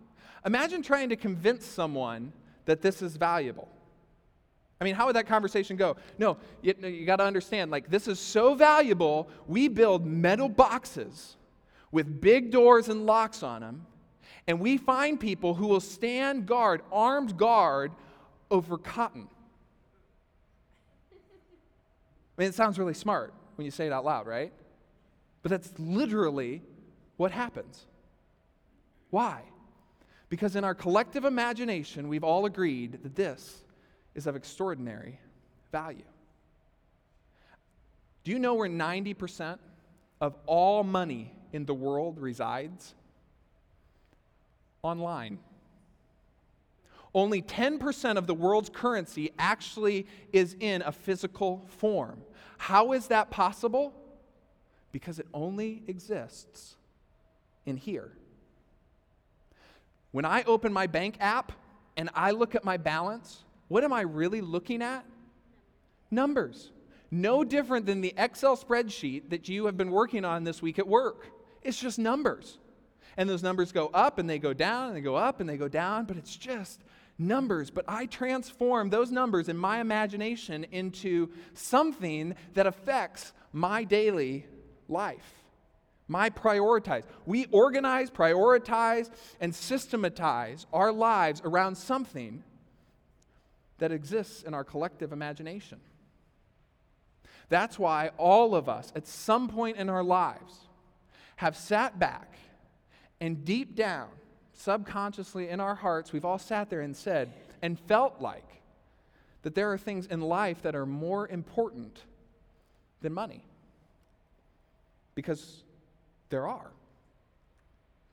Imagine 0.46 0.81
trying 0.81 1.10
to 1.10 1.15
convince 1.15 1.65
someone 1.65 2.31
that 2.65 2.81
this 2.81 3.01
is 3.01 3.17
valuable. 3.17 3.67
I 4.81 4.86
mean, 4.86 4.96
how 4.96 5.08
would 5.08 5.15
that 5.15 5.27
conversation 5.27 5.75
go? 5.75 5.98
No, 6.17 6.38
you, 6.62 6.74
you 6.81 7.05
got 7.05 7.17
to 7.17 7.25
understand, 7.25 7.69
like, 7.69 7.89
this 7.89 8.08
is 8.08 8.19
so 8.19 8.55
valuable, 8.55 9.27
we 9.48 9.67
build 9.67 10.05
metal 10.05 10.48
boxes 10.48 11.36
with 11.91 12.22
big 12.22 12.51
doors 12.51 12.88
and 12.88 13.05
locks 13.05 13.43
on 13.43 13.62
them, 13.62 13.86
and 14.48 14.60
we 14.60 14.77
find 14.77 15.19
people 15.19 15.53
who 15.53 15.67
will 15.67 15.81
stand 15.81 16.46
guard, 16.46 16.81
armed 16.91 17.36
guard, 17.36 17.91
over 18.50 18.77
cotton. 18.77 19.27
I 21.12 22.41
mean, 22.41 22.50
it 22.50 22.55
sounds 22.55 22.79
really 22.79 22.93
smart 22.93 23.34
when 23.55 23.65
you 23.65 23.72
say 23.72 23.86
it 23.86 23.91
out 23.91 24.05
loud, 24.05 24.27
right? 24.27 24.53
But 25.41 25.51
that's 25.51 25.72
literally 25.77 26.62
what 27.17 27.31
happens. 27.31 27.86
Why? 29.10 29.41
Because 30.30 30.56
in 30.56 30.64
our 30.64 30.76
collective 30.76 31.26
imagination, 31.26 32.08
we've 32.08 32.24
all 32.24 32.46
agreed 32.46 33.04
that 33.04 33.16
this 33.16 33.64
is 34.14 34.28
of 34.28 34.36
extraordinary 34.36 35.20
value. 35.72 36.04
Do 38.24 38.32
you 38.32 38.40
know 38.40 38.54
where 38.54 38.70
90% 38.70 39.58
of 40.22 40.36
all 40.46 40.84
money 40.84 41.34
in 41.52 41.66
the 41.66 41.74
world 41.74 42.20
resides? 42.20 42.94
Online. 44.84 45.40
Only 47.14 47.42
10% 47.42 48.18
of 48.18 48.28
the 48.28 48.36
world's 48.36 48.70
currency 48.70 49.32
actually 49.40 50.06
is 50.32 50.56
in 50.60 50.84
a 50.84 50.92
physical 50.92 51.66
form. 51.68 52.22
How 52.60 52.92
is 52.92 53.08
that 53.08 53.32
possible? 53.32 53.94
Because 54.92 55.18
it 55.18 55.28
only 55.34 55.82
exists 55.88 56.76
in 57.66 57.78
here. 57.78 58.12
When 60.12 60.25
I 60.25 60.44
open 60.44 60.74
my 60.74 60.88
bank 60.88 61.16
app 61.20 61.51
and 61.96 62.10
I 62.13 62.32
look 62.32 62.56
at 62.56 62.63
my 62.63 62.78
balance, 62.78 63.44
what 63.68 63.84
am 63.84 63.94
I 63.94 64.01
really 64.01 64.42
looking 64.42 64.82
at? 64.82 65.06
Numbers. 66.10 66.72
No 67.12 67.44
different 67.44 67.86
than 67.86 68.01
the 68.01 68.13
Excel 68.18 68.58
spreadsheet 68.58 69.30
that 69.30 69.50
you 69.50 69.66
have 69.66 69.78
been 69.78 69.92
working 69.92 70.25
on 70.25 70.44
this 70.44 70.62
week 70.62 70.80
at 70.80 70.88
work. 70.88 71.28
It's 71.62 71.80
just 71.80 72.00
numbers. 72.00 72.58
And 73.18 73.30
those 73.30 73.44
numbers 73.44 73.72
go 73.72 73.88
up 73.94 74.18
and 74.18 74.30
they 74.30 74.39
go 74.39 74.54
down 74.54 74.88
and 74.88 74.96
they 74.96 75.01
go 75.01 75.16
up 75.16 75.39
and 75.39 75.50
they 75.50 75.58
go 75.58 75.68
down, 75.68 76.06
but 76.06 76.18
it's 76.18 76.36
just 76.36 76.82
numbers. 77.18 77.70
But 77.70 77.86
I 77.88 78.06
transform 78.06 78.89
those 78.89 79.12
numbers 79.12 79.50
in 79.50 79.58
my 79.58 79.82
imagination 79.82 80.66
into 80.72 81.30
something 81.54 82.36
that 82.54 82.66
affects 82.66 83.34
my 83.51 83.84
daily 83.84 84.46
life. 84.88 85.38
My 86.10 86.32
prioritize. 86.32 87.04
We 87.28 87.46
organize, 87.51 88.10
prioritize, 88.10 89.12
and 89.39 89.54
systematize 89.54 90.66
our 90.74 90.92
lives 90.92 91.42
around 91.46 91.75
something 91.75 92.44
that 93.78 93.92
exists 93.92 94.42
in 94.42 94.56
our 94.56 94.63
collective 94.63 95.13
imagination. 95.13 95.80
That's 97.48 97.78
why 97.78 98.10
all 98.18 98.56
of 98.56 98.68
us, 98.68 98.92
at 98.96 99.08
some 99.08 99.50
point 99.50 99.78
in 99.78 99.88
our 99.88 100.04
lives, 100.04 100.68
have 101.38 101.56
sat 101.56 102.00
back 102.00 102.38
and 103.22 103.46
deep 103.46 103.75
down, 103.75 104.10
subconsciously 104.54 105.48
in 105.48 105.60
our 105.60 105.75
hearts, 105.75 106.12
we've 106.12 106.25
all 106.25 106.39
sat 106.39 106.72
there 106.72 106.82
and 106.82 106.98
said 106.98 107.32
and 107.62 107.80
felt 107.80 108.20
like 108.20 108.62
that 109.44 109.54
there 109.54 109.72
are 109.72 109.78
things 109.78 110.08
in 110.08 110.22
life 110.22 110.63
that 110.63 110.75
are 110.75 110.88
more 110.88 111.28
important 111.28 112.04
than 113.01 113.13
money. 113.13 113.46
Because 115.13 115.63
there 116.30 116.48
are. 116.48 116.72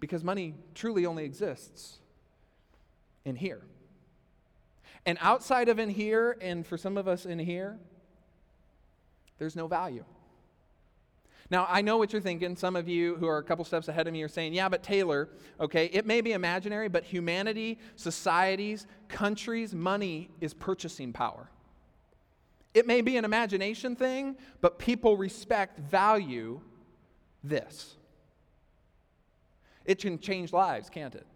Because 0.01 0.23
money 0.25 0.55
truly 0.75 1.07
only 1.07 1.25
exists 1.25 1.99
in 3.25 3.37
here. 3.37 3.63
And 5.05 5.19
outside 5.21 5.69
of 5.69 5.79
in 5.79 5.89
here, 5.89 6.37
and 6.41 6.67
for 6.67 6.77
some 6.77 6.99
of 6.99 7.07
us 7.07 7.27
in 7.27 7.39
here, 7.39 7.79
there's 9.39 9.57
no 9.57 9.67
value. 9.67 10.05
Now, 11.49 11.67
I 11.69 11.81
know 11.81 11.97
what 11.97 12.13
you're 12.13 12.21
thinking. 12.21 12.57
Some 12.57 12.75
of 12.75 12.89
you 12.89 13.15
who 13.17 13.29
are 13.29 13.39
a 13.39 13.43
couple 13.43 13.65
steps 13.65 13.87
ahead 13.87 14.09
of 14.09 14.13
me 14.13 14.23
are 14.23 14.29
saying, 14.29 14.53
yeah, 14.53 14.69
but 14.69 14.83
Taylor, 14.83 15.29
okay, 15.61 15.87
it 15.87 16.05
may 16.05 16.21
be 16.21 16.33
imaginary, 16.33 16.89
but 16.89 17.05
humanity, 17.05 17.79
societies, 17.95 18.87
countries, 19.09 19.73
money 19.73 20.29
is 20.41 20.53
purchasing 20.53 21.13
power. 21.13 21.49
It 22.75 22.87
may 22.87 23.01
be 23.01 23.17
an 23.17 23.25
imagination 23.25 23.95
thing, 23.95 24.37
but 24.61 24.79
people 24.79 25.17
respect, 25.17 25.79
value 25.79 26.61
this. 27.45 27.97
It 29.87 30.01
can 30.01 30.19
change 30.19 30.53
lives, 30.53 30.91
can't 30.91 31.15
it? 31.15 31.27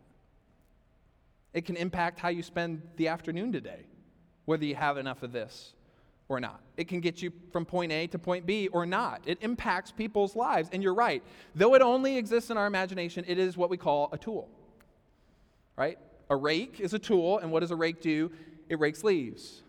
It 1.52 1.64
can 1.64 1.76
impact 1.76 2.20
how 2.20 2.28
you 2.28 2.42
spend 2.42 2.82
the 2.96 3.08
afternoon 3.08 3.52
today, 3.52 3.86
whether 4.44 4.64
you 4.64 4.74
have 4.74 4.98
enough 4.98 5.22
of 5.22 5.32
this 5.32 5.74
or 6.28 6.38
not. 6.38 6.60
It 6.76 6.86
can 6.86 7.00
get 7.00 7.20
you 7.20 7.32
from 7.52 7.64
point 7.64 7.90
A 7.90 8.06
to 8.08 8.18
point 8.18 8.46
B 8.46 8.68
or 8.68 8.86
not. 8.86 9.22
It 9.26 9.38
impacts 9.40 9.90
people's 9.90 10.36
lives. 10.36 10.68
And 10.72 10.82
you're 10.82 10.94
right. 10.94 11.22
Though 11.54 11.74
it 11.74 11.82
only 11.82 12.16
exists 12.16 12.50
in 12.50 12.56
our 12.56 12.66
imagination, 12.66 13.24
it 13.26 13.38
is 13.38 13.56
what 13.56 13.68
we 13.68 13.76
call 13.76 14.08
a 14.12 14.18
tool. 14.18 14.48
Right? 15.76 15.98
A 16.28 16.36
rake 16.36 16.78
is 16.78 16.94
a 16.94 16.98
tool, 16.98 17.38
and 17.38 17.50
what 17.50 17.60
does 17.60 17.72
a 17.72 17.76
rake 17.76 18.00
do? 18.00 18.30
It 18.68 18.78
rakes 18.78 19.02
leaves. 19.02 19.62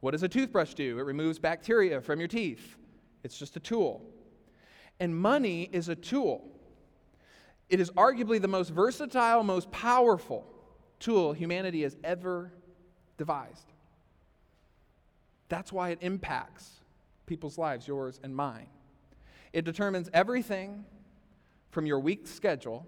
What 0.00 0.12
does 0.12 0.22
a 0.22 0.28
toothbrush 0.28 0.72
do? 0.72 0.98
It 0.98 1.02
removes 1.02 1.38
bacteria 1.38 2.00
from 2.00 2.18
your 2.18 2.28
teeth. 2.28 2.76
It's 3.22 3.38
just 3.38 3.56
a 3.56 3.60
tool. 3.60 4.02
And 4.98 5.14
money 5.14 5.68
is 5.72 5.90
a 5.90 5.94
tool. 5.94 6.48
It 7.70 7.78
is 7.80 7.90
arguably 7.92 8.42
the 8.42 8.48
most 8.48 8.70
versatile, 8.70 9.44
most 9.44 9.70
powerful 9.70 10.44
tool 10.98 11.32
humanity 11.32 11.82
has 11.82 11.96
ever 12.02 12.52
devised. 13.16 13.72
That's 15.48 15.72
why 15.72 15.90
it 15.90 15.98
impacts 16.00 16.80
people's 17.26 17.56
lives, 17.56 17.86
yours 17.86 18.18
and 18.24 18.34
mine. 18.34 18.66
It 19.52 19.64
determines 19.64 20.10
everything 20.12 20.84
from 21.70 21.86
your 21.86 22.00
week 22.00 22.26
schedule 22.26 22.86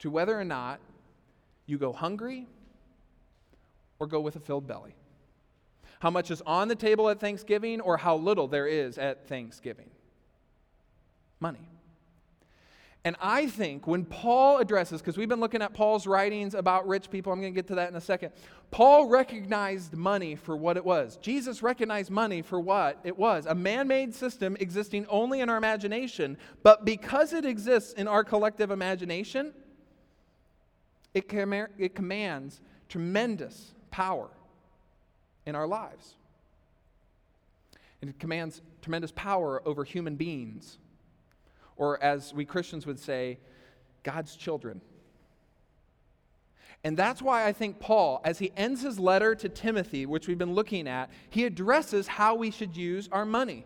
to 0.00 0.10
whether 0.10 0.38
or 0.38 0.44
not 0.44 0.80
you 1.66 1.78
go 1.78 1.92
hungry 1.92 2.46
or 3.98 4.06
go 4.06 4.20
with 4.20 4.36
a 4.36 4.40
filled 4.40 4.66
belly. 4.66 4.94
How 6.00 6.10
much 6.10 6.30
is 6.30 6.42
on 6.46 6.68
the 6.68 6.74
table 6.74 7.08
at 7.08 7.20
Thanksgiving 7.20 7.80
or 7.80 7.96
how 7.96 8.16
little 8.16 8.48
there 8.48 8.66
is 8.66 8.98
at 8.98 9.26
Thanksgiving. 9.26 9.90
Money. 11.40 11.66
And 13.04 13.16
I 13.20 13.46
think 13.46 13.86
when 13.86 14.04
Paul 14.04 14.58
addresses, 14.58 15.00
because 15.00 15.16
we've 15.16 15.28
been 15.28 15.40
looking 15.40 15.62
at 15.62 15.72
Paul's 15.72 16.06
writings 16.06 16.54
about 16.54 16.86
rich 16.88 17.10
people, 17.10 17.32
I'm 17.32 17.40
going 17.40 17.52
to 17.52 17.54
get 17.54 17.68
to 17.68 17.76
that 17.76 17.88
in 17.88 17.96
a 17.96 18.00
second. 18.00 18.32
Paul 18.70 19.06
recognized 19.06 19.94
money 19.94 20.34
for 20.34 20.56
what 20.56 20.76
it 20.76 20.84
was. 20.84 21.16
Jesus 21.18 21.62
recognized 21.62 22.10
money 22.10 22.42
for 22.42 22.60
what 22.60 22.98
it 23.04 23.16
was 23.16 23.46
a 23.46 23.54
man 23.54 23.88
made 23.88 24.14
system 24.14 24.56
existing 24.60 25.06
only 25.08 25.40
in 25.40 25.48
our 25.48 25.56
imagination, 25.56 26.36
but 26.62 26.84
because 26.84 27.32
it 27.32 27.44
exists 27.44 27.92
in 27.92 28.08
our 28.08 28.24
collective 28.24 28.70
imagination, 28.70 29.54
it, 31.14 31.28
com- 31.28 31.52
it 31.52 31.94
commands 31.94 32.60
tremendous 32.88 33.74
power 33.90 34.28
in 35.46 35.54
our 35.54 35.66
lives. 35.66 36.16
And 38.02 38.10
it 38.10 38.18
commands 38.18 38.60
tremendous 38.82 39.12
power 39.12 39.62
over 39.66 39.84
human 39.84 40.16
beings 40.16 40.78
or 41.78 42.02
as 42.02 42.34
we 42.34 42.44
Christians 42.44 42.86
would 42.86 42.98
say, 42.98 43.38
God's 44.02 44.36
children. 44.36 44.82
And 46.84 46.96
that's 46.96 47.22
why 47.22 47.46
I 47.46 47.52
think 47.52 47.80
Paul, 47.80 48.20
as 48.24 48.38
he 48.38 48.52
ends 48.56 48.82
his 48.82 48.98
letter 48.98 49.34
to 49.34 49.48
Timothy, 49.48 50.06
which 50.06 50.28
we've 50.28 50.38
been 50.38 50.54
looking 50.54 50.86
at, 50.86 51.10
he 51.30 51.44
addresses 51.44 52.06
how 52.06 52.34
we 52.34 52.50
should 52.50 52.76
use 52.76 53.08
our 53.10 53.24
money. 53.24 53.64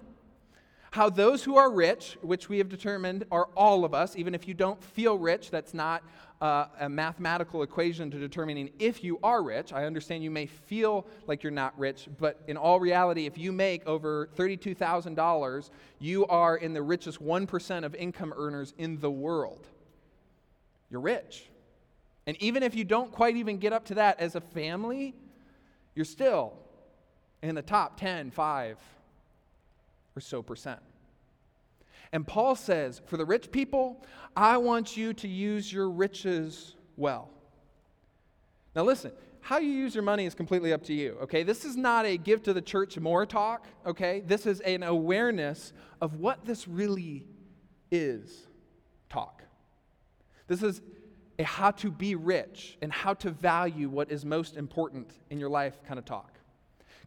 How 0.92 1.08
those 1.08 1.42
who 1.42 1.56
are 1.56 1.72
rich, 1.72 2.18
which 2.20 2.50
we 2.50 2.58
have 2.58 2.68
determined 2.68 3.24
are 3.30 3.48
all 3.56 3.86
of 3.86 3.94
us, 3.94 4.14
even 4.14 4.34
if 4.34 4.46
you 4.46 4.52
don't 4.52 4.82
feel 4.84 5.16
rich, 5.16 5.50
that's 5.50 5.72
not 5.72 6.02
uh, 6.42 6.66
a 6.80 6.88
mathematical 6.88 7.62
equation 7.62 8.10
to 8.10 8.18
determining 8.18 8.68
if 8.78 9.02
you 9.02 9.18
are 9.22 9.42
rich. 9.42 9.72
I 9.72 9.86
understand 9.86 10.22
you 10.22 10.30
may 10.30 10.44
feel 10.44 11.06
like 11.26 11.42
you're 11.42 11.50
not 11.50 11.72
rich, 11.78 12.08
but 12.18 12.42
in 12.46 12.58
all 12.58 12.78
reality, 12.78 13.24
if 13.24 13.38
you 13.38 13.52
make 13.52 13.86
over 13.86 14.28
$32,000, 14.36 15.70
you 15.98 16.26
are 16.26 16.58
in 16.58 16.74
the 16.74 16.82
richest 16.82 17.24
1% 17.24 17.84
of 17.84 17.94
income 17.94 18.34
earners 18.36 18.74
in 18.76 19.00
the 19.00 19.10
world. 19.10 19.66
You're 20.90 21.00
rich. 21.00 21.48
And 22.26 22.36
even 22.42 22.62
if 22.62 22.74
you 22.74 22.84
don't 22.84 23.10
quite 23.10 23.36
even 23.36 23.56
get 23.56 23.72
up 23.72 23.86
to 23.86 23.94
that 23.94 24.20
as 24.20 24.34
a 24.34 24.42
family, 24.42 25.14
you're 25.94 26.04
still 26.04 26.52
in 27.42 27.54
the 27.54 27.62
top 27.62 27.98
10, 27.98 28.30
5 28.30 28.76
or 30.16 30.20
so 30.20 30.42
percent. 30.42 30.80
And 32.12 32.26
Paul 32.26 32.56
says, 32.56 33.00
for 33.06 33.16
the 33.16 33.24
rich 33.24 33.50
people, 33.50 34.04
I 34.36 34.58
want 34.58 34.96
you 34.96 35.14
to 35.14 35.28
use 35.28 35.72
your 35.72 35.88
riches 35.88 36.74
well. 36.96 37.30
Now, 38.76 38.84
listen, 38.84 39.12
how 39.40 39.58
you 39.58 39.70
use 39.70 39.94
your 39.94 40.04
money 40.04 40.26
is 40.26 40.34
completely 40.34 40.72
up 40.72 40.84
to 40.84 40.94
you, 40.94 41.16
okay? 41.22 41.42
This 41.42 41.64
is 41.64 41.76
not 41.76 42.06
a 42.06 42.16
give 42.16 42.42
to 42.44 42.52
the 42.52 42.62
church 42.62 42.98
more 42.98 43.26
talk, 43.26 43.66
okay? 43.86 44.22
This 44.26 44.46
is 44.46 44.60
an 44.60 44.82
awareness 44.82 45.72
of 46.00 46.16
what 46.16 46.44
this 46.44 46.68
really 46.68 47.26
is 47.90 48.46
talk. 49.08 49.42
This 50.46 50.62
is 50.62 50.80
a 51.38 51.44
how 51.44 51.70
to 51.72 51.90
be 51.90 52.14
rich 52.14 52.78
and 52.82 52.92
how 52.92 53.14
to 53.14 53.30
value 53.30 53.88
what 53.88 54.10
is 54.12 54.24
most 54.24 54.56
important 54.56 55.18
in 55.30 55.40
your 55.40 55.50
life 55.50 55.82
kind 55.86 55.98
of 55.98 56.04
talk. 56.04 56.31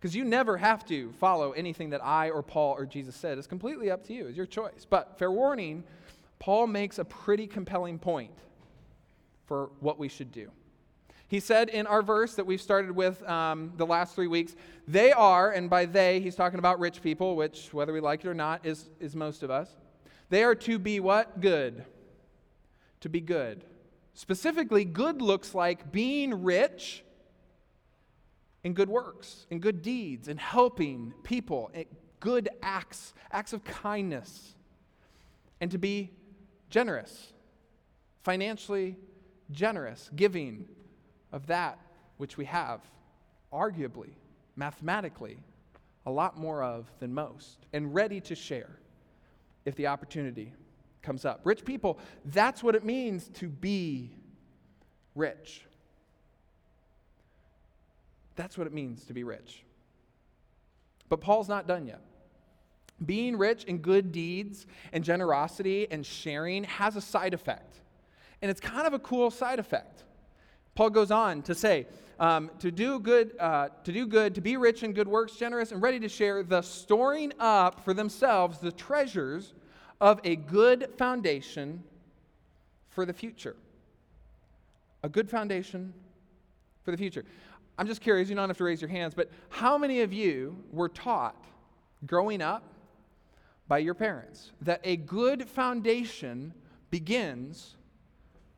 Because 0.06 0.16
you 0.16 0.24
never 0.24 0.56
have 0.58 0.86
to 0.86 1.12
follow 1.14 1.54
anything 1.54 1.90
that 1.90 2.06
I 2.06 2.30
or 2.30 2.44
Paul 2.44 2.76
or 2.78 2.86
Jesus 2.86 3.16
said. 3.16 3.40
It's 3.40 3.48
completely 3.48 3.90
up 3.90 4.06
to 4.06 4.14
you, 4.14 4.28
it's 4.28 4.38
your 4.38 4.46
choice. 4.46 4.86
But 4.88 5.18
fair 5.18 5.32
warning, 5.32 5.84
Paul 6.38 6.68
makes 6.68 7.00
a 7.00 7.04
pretty 7.04 7.48
compelling 7.48 7.98
point 7.98 8.30
for 9.48 9.72
what 9.80 9.98
we 9.98 10.08
should 10.08 10.32
do. 10.32 10.52
He 11.28 11.40
said 11.40 11.70
in 11.70 11.88
our 11.88 12.04
verse 12.04 12.36
that 12.36 12.46
we've 12.46 12.62
started 12.62 12.92
with 12.92 13.28
um, 13.28 13.74
the 13.78 13.86
last 13.88 14.14
three 14.14 14.28
weeks, 14.28 14.56
they 14.88 15.12
are, 15.12 15.50
and 15.50 15.72
by 15.72 15.88
they, 15.88 16.20
he's 16.20 16.36
talking 16.36 16.60
about 16.60 16.80
rich 16.80 17.02
people, 17.02 17.36
which, 17.36 17.74
whether 17.74 17.92
we 17.92 18.00
like 18.00 18.24
it 18.24 18.28
or 18.28 18.36
not, 18.36 18.64
is, 18.64 18.90
is 19.00 19.16
most 19.16 19.42
of 19.42 19.50
us. 19.50 19.76
They 20.30 20.44
are 20.44 20.54
to 20.54 20.78
be 20.78 21.00
what? 21.00 21.42
Good. 21.42 21.84
To 23.00 23.10
be 23.10 23.22
good. 23.22 23.64
Specifically, 24.14 24.86
good 24.86 25.20
looks 25.20 25.56
like 25.56 25.92
being 25.92 26.44
rich 26.44 27.04
in 28.66 28.74
good 28.74 28.90
works, 28.90 29.46
in 29.52 29.60
good 29.60 29.84
deeds, 29.84 30.28
in 30.28 30.38
helping 30.38 31.14
people, 31.22 31.70
in 31.76 31.86
good 32.20 32.50
acts, 32.64 33.14
acts 33.32 33.54
of 33.54 33.64
kindness, 33.64 34.56
and 35.62 35.70
to 35.70 35.78
be 35.78 36.10
generous, 36.72 37.32
financially 38.24 38.98
generous, 39.52 40.10
giving 40.16 40.68
of 41.32 41.46
that 41.46 41.78
which 42.18 42.38
we 42.38 42.46
have, 42.46 42.82
arguably, 43.54 44.10
mathematically, 44.56 45.38
a 46.08 46.12
lot 46.12 46.36
more 46.36 46.64
of 46.64 46.92
than 47.00 47.14
most, 47.14 47.68
and 47.72 47.94
ready 47.94 48.20
to 48.20 48.34
share 48.34 48.80
if 49.66 49.76
the 49.76 49.86
opportunity 49.86 50.52
comes 51.04 51.24
up. 51.24 51.42
Rich 51.44 51.66
people, 51.66 52.00
that's 52.26 52.64
what 52.64 52.74
it 52.74 52.84
means 52.84 53.30
to 53.36 53.48
be 53.48 54.10
rich. 55.14 55.65
That's 58.36 58.58
what 58.58 58.68
it 58.68 58.74
means 58.74 59.06
to 59.06 59.14
be 59.14 59.24
rich. 59.24 59.64
But 61.10 61.22
Paul's 61.22 61.48
not 61.48 61.68
done 61.68 61.86
yet. 61.86 62.02
Being 63.06 63.38
rich 63.38 63.66
in 63.66 63.80
good 63.80 64.12
deeds 64.12 64.66
and 64.94 65.04
generosity 65.04 65.88
and 65.92 66.06
sharing 66.06 66.64
has 66.64 66.96
a 66.96 67.02
side 67.02 67.34
effect. 67.34 67.82
And 68.42 68.50
it's 68.50 68.62
kind 68.62 68.88
of 68.88 68.94
a 68.94 69.00
cool 69.00 69.32
side 69.32 69.60
effect. 69.60 70.04
Paul 70.76 70.90
goes 70.90 71.12
on 71.12 71.42
to 71.44 71.56
say, 71.56 71.88
um, 72.20 72.50
to 72.60 72.72
do 72.72 73.00
good, 73.00 73.36
uh, 73.40 73.70
to 73.84 73.92
do 73.92 74.06
good, 74.08 74.36
to 74.36 74.42
be 74.42 74.58
rich 74.58 74.84
in 74.84 74.94
good 74.94 75.08
works, 75.08 75.36
generous 75.36 75.72
and 75.72 75.82
ready 75.82 76.00
to 76.00 76.10
share, 76.10 76.44
the 76.44 76.62
storing 76.62 77.34
up 77.40 77.84
for 77.84 77.94
themselves 77.94 78.60
the 78.60 78.72
treasures 78.72 79.54
of 80.00 80.20
a 80.24 80.36
good 80.36 80.90
foundation 80.98 81.84
for 82.90 83.06
the 83.06 83.14
future. 83.14 83.56
A 85.04 85.10
good 85.10 85.30
foundation 85.30 85.94
for 86.84 86.92
the 86.92 86.98
future. 86.98 87.26
I'm 87.78 87.88
just 87.88 88.02
curious, 88.02 88.30
you 88.30 88.36
don't 88.36 88.50
have 88.50 88.58
to 88.58 88.64
raise 88.64 88.82
your 88.82 88.90
hands, 88.90 89.14
but 89.14 89.30
how 89.50 89.78
many 89.78 90.02
of 90.02 90.14
you 90.14 90.64
were 90.72 90.90
taught 90.90 91.36
growing 92.06 92.42
up 92.42 92.64
by 93.68 93.80
your 93.80 93.94
parents 93.94 94.52
that 94.62 94.80
a 94.84 94.96
good 94.96 95.50
foundation 95.50 96.54
begins 96.90 97.76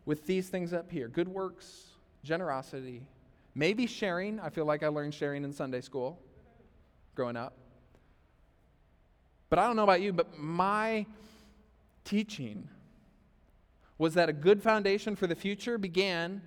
with 0.05 0.27
these 0.27 0.49
things 0.49 0.73
up 0.73 0.91
here 0.91 1.07
good 1.07 1.27
works, 1.27 1.85
generosity, 2.23 3.01
maybe 3.55 3.87
sharing? 3.87 4.39
I 4.39 4.49
feel 4.49 4.65
like 4.65 4.83
I 4.83 4.87
learned 4.87 5.13
sharing 5.13 5.43
in 5.43 5.51
Sunday 5.51 5.81
school 5.81 6.19
growing 7.15 7.35
up. 7.35 7.53
But 9.49 9.57
I 9.57 9.65
don't 9.65 9.75
know 9.75 9.83
about 9.83 10.01
you, 10.01 10.13
but 10.13 10.37
my 10.37 11.07
teaching 12.03 12.69
was 13.97 14.13
that 14.13 14.29
a 14.29 14.33
good 14.33 14.61
foundation 14.61 15.15
for 15.15 15.25
the 15.25 15.33
future 15.33 15.79
began 15.79 16.41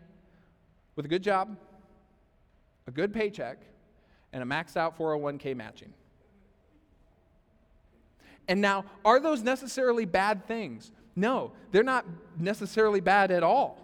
with 0.94 1.04
a 1.04 1.08
good 1.08 1.22
job 1.22 1.56
a 2.90 2.92
good 2.92 3.14
paycheck, 3.14 3.58
and 4.32 4.42
a 4.42 4.46
maxed 4.46 4.76
out 4.76 4.98
401k 4.98 5.56
matching. 5.56 5.92
And 8.48 8.60
now, 8.60 8.84
are 9.04 9.20
those 9.20 9.42
necessarily 9.42 10.04
bad 10.04 10.46
things? 10.46 10.90
No, 11.14 11.52
they're 11.70 11.84
not 11.84 12.04
necessarily 12.36 13.00
bad 13.00 13.30
at 13.30 13.44
all. 13.44 13.78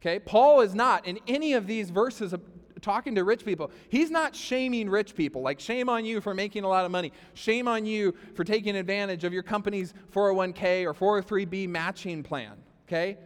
Okay? 0.00 0.20
Paul 0.20 0.60
is 0.60 0.72
not 0.72 1.06
in 1.06 1.18
any 1.26 1.54
of 1.54 1.66
these 1.66 1.90
verses 1.90 2.32
uh, 2.32 2.38
talking 2.80 3.16
to 3.16 3.24
rich 3.24 3.44
people. 3.44 3.72
He's 3.88 4.10
not 4.10 4.36
shaming 4.36 4.88
rich 4.88 5.16
people, 5.16 5.42
like 5.42 5.58
shame 5.58 5.88
on 5.88 6.04
you 6.04 6.20
for 6.20 6.32
making 6.32 6.62
a 6.62 6.68
lot 6.68 6.84
of 6.84 6.92
money. 6.92 7.12
Shame 7.34 7.66
on 7.66 7.86
you 7.86 8.14
for 8.34 8.44
taking 8.44 8.76
advantage 8.76 9.24
of 9.24 9.32
your 9.32 9.42
company's 9.42 9.94
401k 10.12 10.84
or 10.84 10.94
403b 10.94 11.68
matching 11.68 12.22
plan. 12.22 12.52
Okay? 12.86 13.18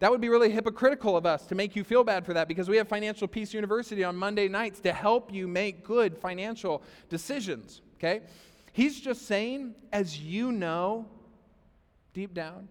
That 0.00 0.10
would 0.10 0.20
be 0.20 0.28
really 0.28 0.50
hypocritical 0.50 1.16
of 1.16 1.26
us 1.26 1.44
to 1.46 1.54
make 1.54 1.74
you 1.74 1.82
feel 1.82 2.04
bad 2.04 2.24
for 2.24 2.32
that 2.34 2.46
because 2.46 2.68
we 2.68 2.76
have 2.76 2.86
Financial 2.86 3.26
Peace 3.26 3.52
University 3.52 4.04
on 4.04 4.14
Monday 4.16 4.46
nights 4.46 4.78
to 4.80 4.92
help 4.92 5.32
you 5.32 5.48
make 5.48 5.82
good 5.82 6.16
financial 6.16 6.82
decisions, 7.08 7.80
okay? 7.96 8.22
He's 8.72 9.00
just 9.00 9.26
saying, 9.26 9.74
as 9.92 10.20
you 10.20 10.52
know, 10.52 11.06
deep 12.14 12.32
down, 12.32 12.68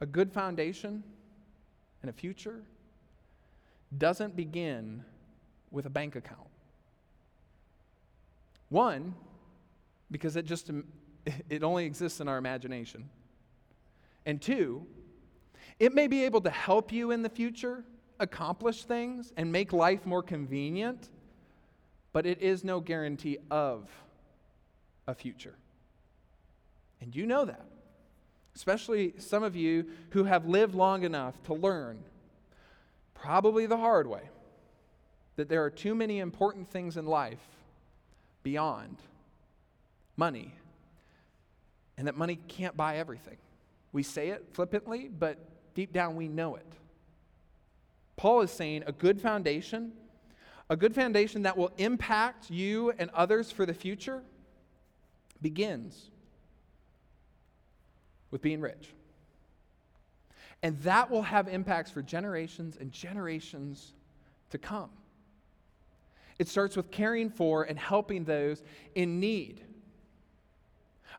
a 0.00 0.06
good 0.06 0.32
foundation 0.32 1.02
and 2.02 2.10
a 2.10 2.12
future 2.12 2.62
doesn't 3.96 4.36
begin 4.36 5.02
with 5.70 5.86
a 5.86 5.90
bank 5.90 6.14
account. 6.14 6.46
One, 8.68 9.14
because 10.10 10.36
it 10.36 10.44
just 10.44 10.70
it 11.48 11.62
only 11.62 11.86
exists 11.86 12.20
in 12.20 12.28
our 12.28 12.36
imagination. 12.36 13.08
And 14.26 14.42
two, 14.42 14.86
it 15.78 15.94
may 15.94 16.06
be 16.06 16.24
able 16.24 16.40
to 16.42 16.50
help 16.50 16.92
you 16.92 17.10
in 17.10 17.22
the 17.22 17.28
future 17.28 17.84
accomplish 18.20 18.84
things 18.84 19.32
and 19.36 19.52
make 19.52 19.72
life 19.72 20.04
more 20.04 20.22
convenient, 20.22 21.08
but 22.12 22.26
it 22.26 22.42
is 22.42 22.64
no 22.64 22.80
guarantee 22.80 23.38
of 23.50 23.88
a 25.06 25.14
future. 25.14 25.54
And 27.00 27.14
you 27.14 27.26
know 27.26 27.44
that, 27.44 27.64
especially 28.56 29.14
some 29.18 29.44
of 29.44 29.54
you 29.54 29.86
who 30.10 30.24
have 30.24 30.46
lived 30.46 30.74
long 30.74 31.04
enough 31.04 31.40
to 31.44 31.54
learn, 31.54 32.02
probably 33.14 33.66
the 33.66 33.76
hard 33.76 34.08
way, 34.08 34.22
that 35.36 35.48
there 35.48 35.64
are 35.64 35.70
too 35.70 35.94
many 35.94 36.18
important 36.18 36.68
things 36.68 36.96
in 36.96 37.06
life 37.06 37.38
beyond 38.42 38.96
money, 40.16 40.52
and 41.96 42.08
that 42.08 42.16
money 42.16 42.40
can't 42.48 42.76
buy 42.76 42.96
everything. 42.96 43.36
We 43.92 44.02
say 44.02 44.30
it 44.30 44.44
flippantly, 44.52 45.08
but 45.08 45.38
Deep 45.78 45.92
down, 45.92 46.16
we 46.16 46.26
know 46.26 46.56
it. 46.56 46.66
Paul 48.16 48.40
is 48.40 48.50
saying 48.50 48.82
a 48.88 48.90
good 48.90 49.20
foundation, 49.20 49.92
a 50.68 50.76
good 50.76 50.92
foundation 50.92 51.42
that 51.42 51.56
will 51.56 51.70
impact 51.78 52.50
you 52.50 52.92
and 52.98 53.10
others 53.14 53.52
for 53.52 53.64
the 53.64 53.72
future, 53.72 54.24
begins 55.40 56.10
with 58.32 58.42
being 58.42 58.60
rich. 58.60 58.88
And 60.64 60.76
that 60.80 61.12
will 61.12 61.22
have 61.22 61.46
impacts 61.46 61.92
for 61.92 62.02
generations 62.02 62.76
and 62.80 62.90
generations 62.90 63.92
to 64.50 64.58
come. 64.58 64.90
It 66.40 66.48
starts 66.48 66.76
with 66.76 66.90
caring 66.90 67.30
for 67.30 67.62
and 67.62 67.78
helping 67.78 68.24
those 68.24 68.64
in 68.96 69.20
need. 69.20 69.60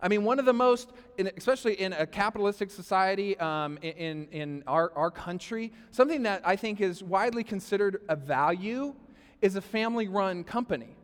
I 0.02 0.08
mean, 0.08 0.24
one 0.24 0.40
of 0.40 0.46
the 0.46 0.54
most, 0.54 0.92
especially 1.38 1.74
in 1.74 1.92
a 1.92 2.06
capitalistic 2.06 2.72
society 2.72 3.38
um, 3.40 3.78
in, 3.82 4.28
in 4.32 4.64
our, 4.66 4.94
our 4.96 5.12
country, 5.12 5.74
something 5.92 6.24
that 6.24 6.42
I 6.46 6.56
think 6.56 6.80
is 6.80 7.04
widely 7.04 7.44
considered 7.44 8.02
a 8.08 8.16
value 8.16 8.96
is 9.42 9.56
a 9.56 9.62
family 9.62 10.08
run 10.08 10.46
company, 10.46 10.96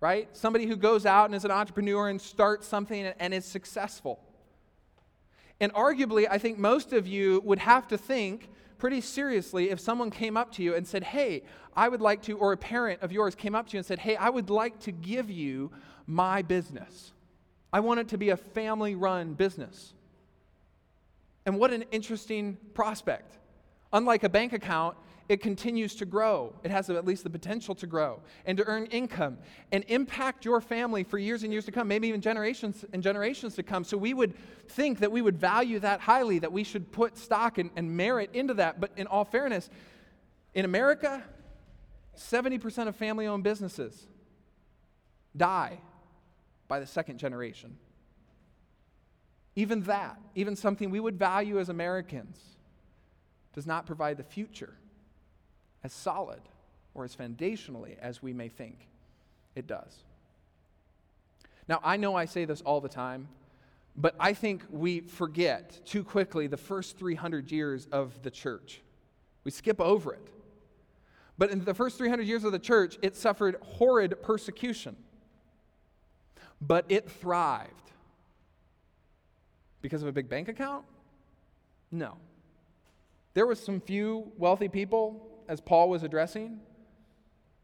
right? 0.00 0.28
Somebody 0.36 0.66
who 0.66 0.76
goes 0.76 1.06
out 1.06 1.26
and 1.26 1.34
is 1.34 1.44
an 1.44 1.52
entrepreneur 1.52 2.08
and 2.08 2.20
starts 2.20 2.66
something 2.66 3.06
and 3.18 3.32
is 3.32 3.44
successful. 3.44 4.18
And 5.60 5.72
arguably, 5.74 6.26
I 6.28 6.38
think 6.38 6.58
most 6.58 6.92
of 6.92 7.06
you 7.06 7.40
would 7.44 7.58
have 7.60 7.86
to 7.88 7.98
think 7.98 8.48
pretty 8.78 9.00
seriously 9.00 9.70
if 9.70 9.78
someone 9.78 10.10
came 10.10 10.36
up 10.36 10.50
to 10.52 10.62
you 10.62 10.74
and 10.74 10.88
said, 10.88 11.04
Hey, 11.04 11.42
I 11.76 11.88
would 11.88 12.00
like 12.00 12.22
to, 12.22 12.36
or 12.36 12.52
a 12.52 12.56
parent 12.56 13.02
of 13.02 13.12
yours 13.12 13.36
came 13.36 13.54
up 13.54 13.68
to 13.68 13.74
you 13.74 13.78
and 13.78 13.86
said, 13.86 14.00
Hey, 14.00 14.16
I 14.16 14.30
would 14.30 14.50
like 14.50 14.80
to 14.80 14.92
give 14.92 15.30
you 15.30 15.70
my 16.06 16.42
business. 16.42 17.12
I 17.72 17.80
want 17.80 18.00
it 18.00 18.08
to 18.08 18.18
be 18.18 18.30
a 18.30 18.36
family 18.36 18.94
run 18.94 19.34
business. 19.34 19.92
And 21.46 21.58
what 21.58 21.72
an 21.72 21.84
interesting 21.90 22.56
prospect. 22.74 23.38
Unlike 23.92 24.24
a 24.24 24.28
bank 24.28 24.52
account, 24.52 24.96
it 25.28 25.40
continues 25.40 25.94
to 25.96 26.04
grow. 26.04 26.52
It 26.64 26.72
has 26.72 26.90
at 26.90 27.04
least 27.04 27.22
the 27.22 27.30
potential 27.30 27.74
to 27.76 27.86
grow 27.86 28.20
and 28.44 28.58
to 28.58 28.64
earn 28.64 28.86
income 28.86 29.38
and 29.70 29.84
impact 29.86 30.44
your 30.44 30.60
family 30.60 31.04
for 31.04 31.18
years 31.18 31.44
and 31.44 31.52
years 31.52 31.64
to 31.66 31.72
come, 31.72 31.86
maybe 31.86 32.08
even 32.08 32.20
generations 32.20 32.84
and 32.92 33.00
generations 33.00 33.54
to 33.54 33.62
come. 33.62 33.84
So 33.84 33.96
we 33.96 34.12
would 34.12 34.34
think 34.68 34.98
that 34.98 35.12
we 35.12 35.22
would 35.22 35.38
value 35.38 35.78
that 35.78 36.00
highly, 36.00 36.40
that 36.40 36.52
we 36.52 36.64
should 36.64 36.90
put 36.90 37.16
stock 37.16 37.58
and, 37.58 37.70
and 37.76 37.96
merit 37.96 38.30
into 38.32 38.54
that. 38.54 38.80
But 38.80 38.90
in 38.96 39.06
all 39.06 39.24
fairness, 39.24 39.70
in 40.52 40.64
America, 40.64 41.22
70% 42.16 42.88
of 42.88 42.96
family 42.96 43.28
owned 43.28 43.44
businesses 43.44 44.08
die 45.36 45.78
by 46.70 46.78
the 46.78 46.86
second 46.86 47.18
generation. 47.18 47.76
Even 49.56 49.82
that, 49.82 50.20
even 50.36 50.54
something 50.54 50.88
we 50.88 51.00
would 51.00 51.18
value 51.18 51.58
as 51.58 51.68
Americans, 51.68 52.38
does 53.52 53.66
not 53.66 53.86
provide 53.86 54.16
the 54.16 54.22
future 54.22 54.74
as 55.82 55.92
solid 55.92 56.40
or 56.94 57.02
as 57.04 57.16
foundationally 57.16 57.98
as 57.98 58.22
we 58.22 58.32
may 58.32 58.48
think 58.48 58.86
it 59.56 59.66
does. 59.66 60.04
Now, 61.68 61.80
I 61.82 61.96
know 61.96 62.14
I 62.14 62.24
say 62.24 62.44
this 62.44 62.60
all 62.60 62.80
the 62.80 62.88
time, 62.88 63.26
but 63.96 64.14
I 64.20 64.32
think 64.32 64.62
we 64.70 65.00
forget 65.00 65.84
too 65.84 66.04
quickly 66.04 66.46
the 66.46 66.56
first 66.56 66.96
300 66.96 67.50
years 67.50 67.88
of 67.90 68.22
the 68.22 68.30
church. 68.30 68.80
We 69.42 69.50
skip 69.50 69.80
over 69.80 70.14
it. 70.14 70.28
But 71.36 71.50
in 71.50 71.64
the 71.64 71.74
first 71.74 71.98
300 71.98 72.28
years 72.28 72.44
of 72.44 72.52
the 72.52 72.60
church, 72.60 72.96
it 73.02 73.16
suffered 73.16 73.56
horrid 73.60 74.22
persecution 74.22 74.94
but 76.60 76.84
it 76.88 77.10
thrived. 77.10 77.72
Because 79.82 80.02
of 80.02 80.08
a 80.08 80.12
big 80.12 80.28
bank 80.28 80.48
account? 80.48 80.84
No. 81.90 82.16
There 83.34 83.46
was 83.46 83.60
some 83.60 83.80
few 83.80 84.30
wealthy 84.36 84.68
people, 84.68 85.26
as 85.48 85.60
Paul 85.60 85.88
was 85.88 86.02
addressing, 86.02 86.60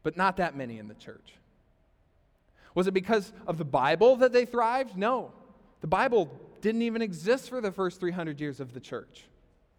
but 0.03 0.17
not 0.17 0.37
that 0.37 0.55
many 0.55 0.79
in 0.79 0.87
the 0.87 0.93
church. 0.95 1.33
Was 2.73 2.87
it 2.87 2.93
because 2.93 3.33
of 3.45 3.57
the 3.57 3.65
Bible 3.65 4.17
that 4.17 4.31
they 4.31 4.45
thrived? 4.45 4.97
No. 4.97 5.31
The 5.81 5.87
Bible 5.87 6.31
didn't 6.61 6.81
even 6.81 7.01
exist 7.01 7.49
for 7.49 7.61
the 7.61 7.71
first 7.71 7.99
300 7.99 8.39
years 8.39 8.59
of 8.59 8.73
the 8.73 8.79
church. 8.79 9.25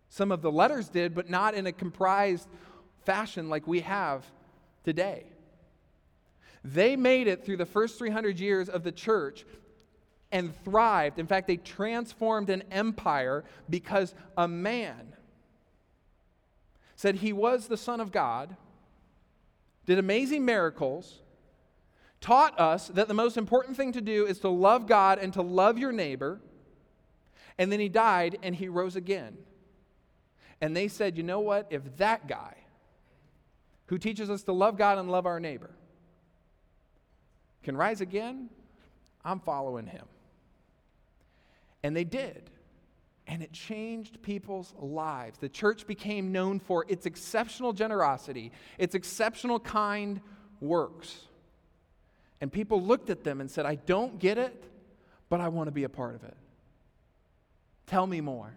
Some 0.09 0.33
of 0.33 0.42
the 0.42 0.50
letters 0.50 0.88
did, 0.88 1.14
but 1.14 1.28
not 1.28 1.54
in 1.54 1.66
a 1.66 1.72
comprised 1.72 2.48
fashion 3.04 3.48
like 3.48 3.66
we 3.66 3.81
have 3.81 4.24
today. 4.85 5.24
They 6.64 6.97
made 6.97 7.29
it 7.29 7.44
through 7.44 7.59
the 7.59 7.66
first 7.66 7.99
300 7.99 8.38
years 8.40 8.68
of 8.68 8.83
the 8.83 8.92
church 8.92 9.44
and 10.31 10.55
thrived. 10.64 11.18
In 11.18 11.27
fact, 11.27 11.47
they 11.47 11.57
transformed 11.57 12.51
an 12.51 12.64
empire 12.71 13.44
because 13.68 14.14
a 14.37 14.49
man 14.49 15.14
said 16.97 17.16
he 17.16 17.33
was 17.33 17.68
the 17.68 17.77
Son 17.77 18.01
of 18.01 18.11
God, 18.11 18.57
did 19.87 19.99
amazing 19.99 20.44
miracles, 20.44 21.21
taught 22.21 22.59
us 22.59 22.88
that 22.88 23.07
the 23.07 23.14
most 23.14 23.37
important 23.37 23.77
thing 23.77 23.92
to 23.92 24.01
do 24.01 24.27
is 24.27 24.40
to 24.40 24.49
love 24.49 24.87
God 24.87 25.18
and 25.18 25.33
to 25.35 25.42
love 25.42 25.79
your 25.79 25.92
neighbor, 25.92 26.40
and 27.57 27.71
then 27.71 27.79
he 27.79 27.88
died 27.88 28.38
and 28.42 28.55
he 28.55 28.68
rose 28.68 28.97
again. 28.97 29.38
And 30.61 30.77
they 30.77 30.88
said, 30.88 31.16
you 31.16 31.23
know 31.23 31.38
what? 31.38 31.68
If 31.71 31.97
that 31.99 32.27
guy 32.27 32.57
who 33.87 33.97
teaches 33.97 34.29
us 34.29 34.42
to 34.42 34.53
love 34.53 34.77
God 34.77 34.99
and 34.99 35.11
love 35.11 35.25
our 35.25 35.38
neighbor 35.38 35.71
can 37.62 37.77
rise 37.77 38.01
again, 38.01 38.49
I'm 39.25 39.40
following 39.40 39.87
him. 39.87 40.07
And 41.83 41.94
they 41.94 42.05
did. 42.05 42.51
And 43.27 43.42
it 43.42 43.53
changed 43.53 44.23
people's 44.23 44.73
lives. 44.79 45.38
The 45.38 45.49
church 45.49 45.87
became 45.87 46.33
known 46.33 46.61
for 46.61 46.87
its 46.88 47.05
exceptional 47.05 47.73
generosity, 47.73 48.53
its 48.79 48.94
exceptional 48.94 49.61
kind 49.61 50.21
works. 50.61 51.27
And 52.40 52.53
people 52.53 52.81
looked 52.81 53.11
at 53.11 53.25
them 53.25 53.40
and 53.40 53.51
said, 53.51 53.66
I 53.66 53.75
don't 53.75 54.18
get 54.18 54.38
it, 54.38 54.64
but 55.29 55.40
I 55.40 55.49
want 55.49 55.66
to 55.66 55.73
be 55.73 55.85
a 55.85 55.88
part 55.88 56.14
of 56.14 56.25
it. 56.25 56.37
Tell 57.87 58.07
me 58.07 58.21
more. 58.21 58.55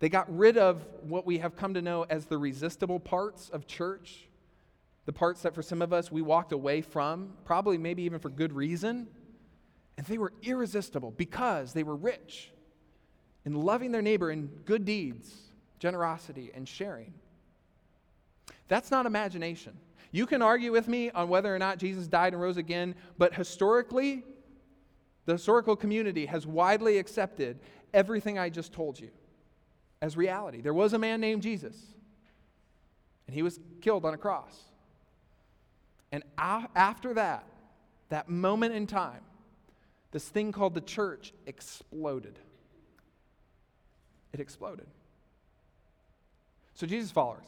They 0.00 0.08
got 0.08 0.36
rid 0.36 0.58
of 0.58 0.84
what 1.02 1.24
we 1.26 1.38
have 1.38 1.54
come 1.54 1.74
to 1.74 1.82
know 1.82 2.04
as 2.10 2.26
the 2.26 2.36
resistible 2.36 2.98
parts 2.98 3.48
of 3.50 3.68
church, 3.68 4.26
the 5.04 5.12
parts 5.12 5.42
that 5.42 5.54
for 5.54 5.62
some 5.62 5.82
of 5.82 5.92
us 5.92 6.12
we 6.12 6.22
walked 6.22 6.52
away 6.52 6.80
from, 6.80 7.32
probably 7.44 7.78
maybe 7.78 8.02
even 8.02 8.20
for 8.20 8.30
good 8.30 8.52
reason. 8.52 9.08
And 9.98 10.06
they 10.06 10.18
were 10.18 10.32
irresistible 10.42 11.10
because 11.10 11.72
they 11.72 11.82
were 11.82 11.96
rich 11.96 12.50
in 13.44 13.54
loving 13.54 13.92
their 13.92 14.02
neighbor 14.02 14.30
in 14.30 14.46
good 14.64 14.84
deeds, 14.84 15.34
generosity, 15.78 16.50
and 16.54 16.68
sharing. 16.68 17.12
That's 18.68 18.90
not 18.90 19.06
imagination. 19.06 19.76
You 20.12 20.26
can 20.26 20.42
argue 20.42 20.72
with 20.72 20.88
me 20.88 21.10
on 21.10 21.28
whether 21.28 21.54
or 21.54 21.58
not 21.58 21.78
Jesus 21.78 22.06
died 22.06 22.32
and 22.32 22.40
rose 22.40 22.56
again, 22.56 22.94
but 23.18 23.34
historically, 23.34 24.24
the 25.24 25.32
historical 25.32 25.76
community 25.76 26.26
has 26.26 26.46
widely 26.46 26.98
accepted 26.98 27.58
everything 27.92 28.38
I 28.38 28.50
just 28.50 28.72
told 28.72 28.98
you 28.98 29.10
as 30.00 30.16
reality. 30.16 30.60
There 30.60 30.74
was 30.74 30.92
a 30.92 30.98
man 30.98 31.20
named 31.20 31.42
Jesus, 31.42 31.76
and 33.26 33.34
he 33.34 33.42
was 33.42 33.58
killed 33.80 34.04
on 34.04 34.14
a 34.14 34.18
cross. 34.18 34.58
And 36.12 36.22
after 36.36 37.14
that, 37.14 37.44
that 38.10 38.28
moment 38.28 38.74
in 38.74 38.86
time, 38.86 39.22
this 40.10 40.28
thing 40.28 40.52
called 40.52 40.74
the 40.74 40.82
church 40.82 41.32
exploded. 41.46 42.38
It 44.34 44.40
exploded. 44.40 44.86
So, 46.74 46.86
Jesus 46.86 47.10
followers, 47.10 47.46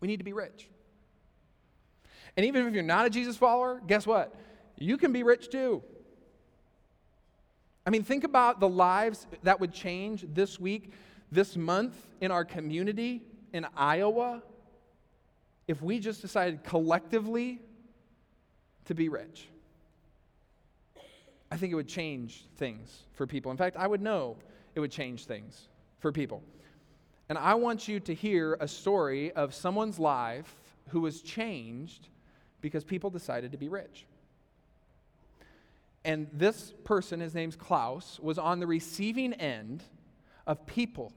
we 0.00 0.08
need 0.08 0.18
to 0.18 0.24
be 0.24 0.32
rich. 0.32 0.68
And 2.36 2.46
even 2.46 2.66
if 2.66 2.74
you're 2.74 2.82
not 2.82 3.06
a 3.06 3.10
Jesus 3.10 3.36
follower, 3.36 3.82
guess 3.86 4.06
what? 4.06 4.34
You 4.78 4.96
can 4.96 5.12
be 5.12 5.22
rich 5.22 5.50
too. 5.50 5.82
I 7.84 7.90
mean, 7.90 8.04
think 8.04 8.24
about 8.24 8.60
the 8.60 8.68
lives 8.68 9.26
that 9.42 9.60
would 9.60 9.72
change 9.72 10.24
this 10.32 10.58
week 10.60 10.92
this 11.32 11.56
month 11.56 11.96
in 12.20 12.30
our 12.30 12.44
community 12.44 13.22
in 13.52 13.66
Iowa 13.76 14.42
if 15.72 15.80
we 15.80 15.98
just 15.98 16.20
decided 16.20 16.62
collectively 16.62 17.58
to 18.84 18.94
be 18.94 19.08
rich. 19.08 19.48
I 21.50 21.56
think 21.56 21.72
it 21.72 21.76
would 21.76 21.88
change 21.88 22.44
things 22.58 23.04
for 23.14 23.26
people. 23.26 23.50
In 23.50 23.56
fact, 23.56 23.78
I 23.78 23.86
would 23.86 24.02
know 24.02 24.36
it 24.74 24.80
would 24.80 24.90
change 24.90 25.24
things 25.24 25.68
for 25.98 26.12
people. 26.12 26.42
And 27.30 27.38
I 27.38 27.54
want 27.54 27.88
you 27.88 28.00
to 28.00 28.12
hear 28.12 28.58
a 28.60 28.68
story 28.68 29.32
of 29.32 29.54
someone's 29.54 29.98
life 29.98 30.54
who 30.88 31.00
was 31.00 31.22
changed 31.22 32.08
because 32.60 32.84
people 32.84 33.08
decided 33.08 33.52
to 33.52 33.58
be 33.58 33.70
rich. 33.70 34.04
And 36.04 36.28
this 36.34 36.74
person, 36.84 37.20
his 37.20 37.34
name's 37.34 37.56
Klaus, 37.56 38.20
was 38.20 38.36
on 38.36 38.60
the 38.60 38.66
receiving 38.66 39.32
end 39.32 39.82
of 40.46 40.66
people 40.66 41.14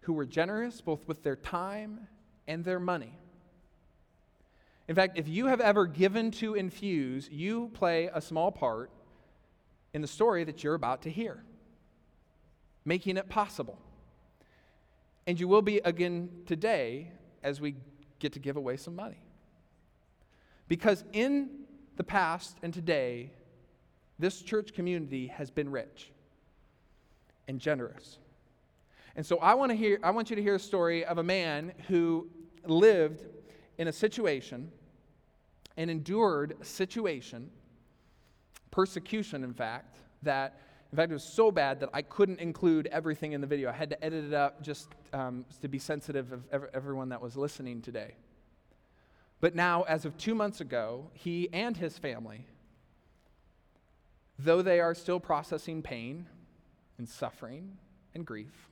who 0.00 0.14
were 0.14 0.26
generous 0.26 0.80
both 0.80 1.06
with 1.06 1.22
their 1.22 1.36
time 1.36 2.08
and 2.48 2.64
their 2.64 2.80
money. 2.80 3.18
In 4.92 4.96
fact, 4.96 5.16
if 5.16 5.26
you 5.26 5.46
have 5.46 5.62
ever 5.62 5.86
given 5.86 6.30
to 6.32 6.54
Infuse, 6.54 7.26
you 7.32 7.70
play 7.72 8.10
a 8.12 8.20
small 8.20 8.52
part 8.52 8.90
in 9.94 10.02
the 10.02 10.06
story 10.06 10.44
that 10.44 10.62
you're 10.62 10.74
about 10.74 11.00
to 11.04 11.10
hear, 11.10 11.42
making 12.84 13.16
it 13.16 13.30
possible. 13.30 13.78
And 15.26 15.40
you 15.40 15.48
will 15.48 15.62
be 15.62 15.78
again 15.78 16.28
today 16.44 17.10
as 17.42 17.58
we 17.58 17.76
get 18.18 18.34
to 18.34 18.38
give 18.38 18.58
away 18.58 18.76
some 18.76 18.94
money. 18.94 19.22
Because 20.68 21.04
in 21.14 21.60
the 21.96 22.04
past 22.04 22.58
and 22.62 22.74
today, 22.74 23.30
this 24.18 24.42
church 24.42 24.74
community 24.74 25.28
has 25.28 25.50
been 25.50 25.70
rich 25.70 26.10
and 27.48 27.58
generous. 27.58 28.18
And 29.16 29.24
so 29.24 29.38
I 29.38 29.54
want 29.54 29.70
to 29.70 29.74
hear 29.74 29.98
I 30.02 30.10
want 30.10 30.28
you 30.28 30.36
to 30.36 30.42
hear 30.42 30.56
a 30.56 30.60
story 30.60 31.02
of 31.02 31.16
a 31.16 31.22
man 31.24 31.72
who 31.88 32.28
lived 32.66 33.24
in 33.78 33.88
a 33.88 33.92
situation 33.92 34.70
and 35.76 35.90
endured 35.90 36.56
a 36.60 36.64
situation 36.64 37.50
persecution 38.72 39.44
in 39.44 39.52
fact 39.52 39.98
that 40.22 40.58
in 40.90 40.96
fact 40.96 41.10
it 41.10 41.14
was 41.14 41.22
so 41.22 41.52
bad 41.52 41.78
that 41.80 41.90
I 41.92 42.02
couldn't 42.02 42.40
include 42.40 42.88
everything 42.88 43.32
in 43.32 43.40
the 43.40 43.46
video. 43.46 43.70
I 43.70 43.72
had 43.72 43.90
to 43.90 44.04
edit 44.04 44.24
it 44.24 44.34
up 44.34 44.62
just 44.62 44.88
um, 45.12 45.44
to 45.60 45.68
be 45.68 45.78
sensitive 45.78 46.32
of 46.50 46.64
everyone 46.74 47.10
that 47.10 47.20
was 47.20 47.36
listening 47.36 47.80
today. 47.80 48.14
But 49.40 49.54
now, 49.54 49.82
as 49.82 50.04
of 50.04 50.16
two 50.16 50.34
months 50.34 50.60
ago, 50.60 51.10
he 51.14 51.48
and 51.52 51.76
his 51.76 51.98
family, 51.98 52.46
though 54.38 54.62
they 54.62 54.80
are 54.80 54.94
still 54.94 55.18
processing 55.18 55.82
pain 55.82 56.26
and 56.98 57.08
suffering 57.08 57.76
and 58.14 58.24
grief, 58.24 58.68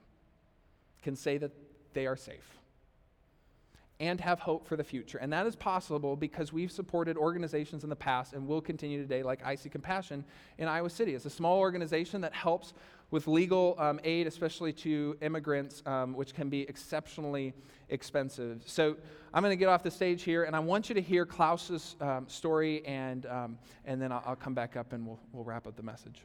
can 1.03 1.17
say 1.17 1.39
that 1.39 1.53
they 1.93 2.07
are 2.07 2.17
safe 2.17 2.60
and 4.01 4.19
have 4.21 4.41
hope 4.41 4.67
for 4.67 4.77
the 4.77 4.83
future. 4.83 5.19
And 5.19 5.33
that 5.33 5.47
is 5.47 5.55
possible 5.55 6.17
because 6.17 6.53
we've 6.53 6.73
supported 6.73 7.19
organizations 7.19 7.85
in 7.85 7.91
the 7.91 7.97
past 7.97 8.33
and 8.33 8.49
will 8.49 8.63
continue 8.63 9.01
today, 9.01 9.23
like 9.23 9.41
IC 9.47 9.71
Compassion 9.71 10.25
in 10.59 10.67
Iowa 10.67 10.89
City. 10.89 11.15
It's 11.15 11.27
a 11.27 11.31
small 11.31 11.59
organization 11.59 12.23
that 12.23 12.33
helps 12.33 12.73
with 13.11 13.27
legal 13.27 13.77
um, 13.79 14.01
aid, 14.03 14.27
especially 14.27 14.73
to 14.73 15.17
immigrants, 15.21 15.83
um, 15.85 16.15
which 16.15 16.35
can 16.35 16.49
be 16.49 16.63
exceptionally 16.63 17.53
expensive. 17.91 18.63
So 18.65 18.97
I'm 19.35 19.43
going 19.43 19.53
to 19.53 19.57
get 19.57 19.69
off 19.69 19.83
the 19.83 19.91
stage 19.91 20.23
here, 20.23 20.45
and 20.45 20.57
I 20.57 20.61
want 20.61 20.89
you 20.89 20.95
to 20.95 21.03
hear 21.03 21.27
Klaus's 21.27 21.97
um, 22.01 22.27
story, 22.29 22.85
and, 22.87 23.27
um, 23.27 23.59
and 23.85 24.01
then 24.01 24.13
I'll, 24.13 24.23
I'll, 24.27 24.37
come 24.37 24.55
back 24.55 24.77
up 24.77 24.93
and 24.93 25.07
we'll, 25.07 25.19
we'll 25.33 25.45
wrap 25.45 25.67
up 25.67 25.77
the 25.77 25.83
message. 25.83 26.23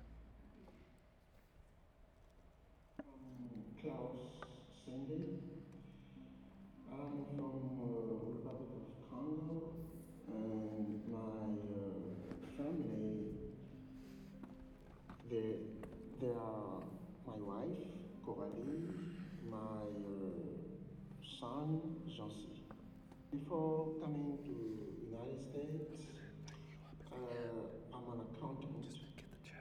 Before 23.46 23.94
coming 24.02 24.40
to 24.44 25.06
United 25.06 25.40
States, 25.40 26.02
uh, 27.12 27.16
I'm 27.94 28.14
an 28.14 28.26
accountant. 28.26 28.88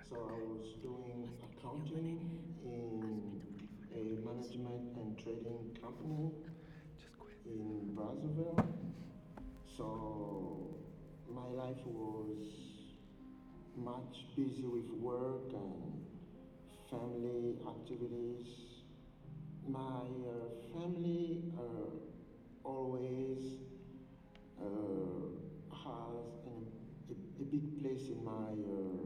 So 0.09 0.17
I 0.17 0.39
was 0.41 0.73
doing 0.83 1.29
accounting 1.45 2.19
in 2.65 3.43
a 3.93 4.25
management 4.25 4.97
and 4.97 5.19
trading 5.19 5.77
company 5.83 6.33
in 7.45 7.95
Brazzaville. 7.95 8.73
So 9.77 10.71
my 11.29 11.47
life 11.49 11.85
was 11.85 12.39
much 13.77 14.25
busy 14.35 14.65
with 14.65 14.89
work 14.99 15.53
and 15.53 16.07
family 16.91 17.57
activities. 17.69 18.49
My 19.69 19.77
uh, 19.77 20.73
family 20.73 21.53
uh, 21.59 21.91
always 22.65 23.74
has 25.73 26.27
an, 26.47 26.67
a, 27.11 27.43
a, 27.43 27.45
big 27.45 27.83
place 27.83 28.09
in 28.09 28.25
my 28.25 28.53
uh, 28.77 29.05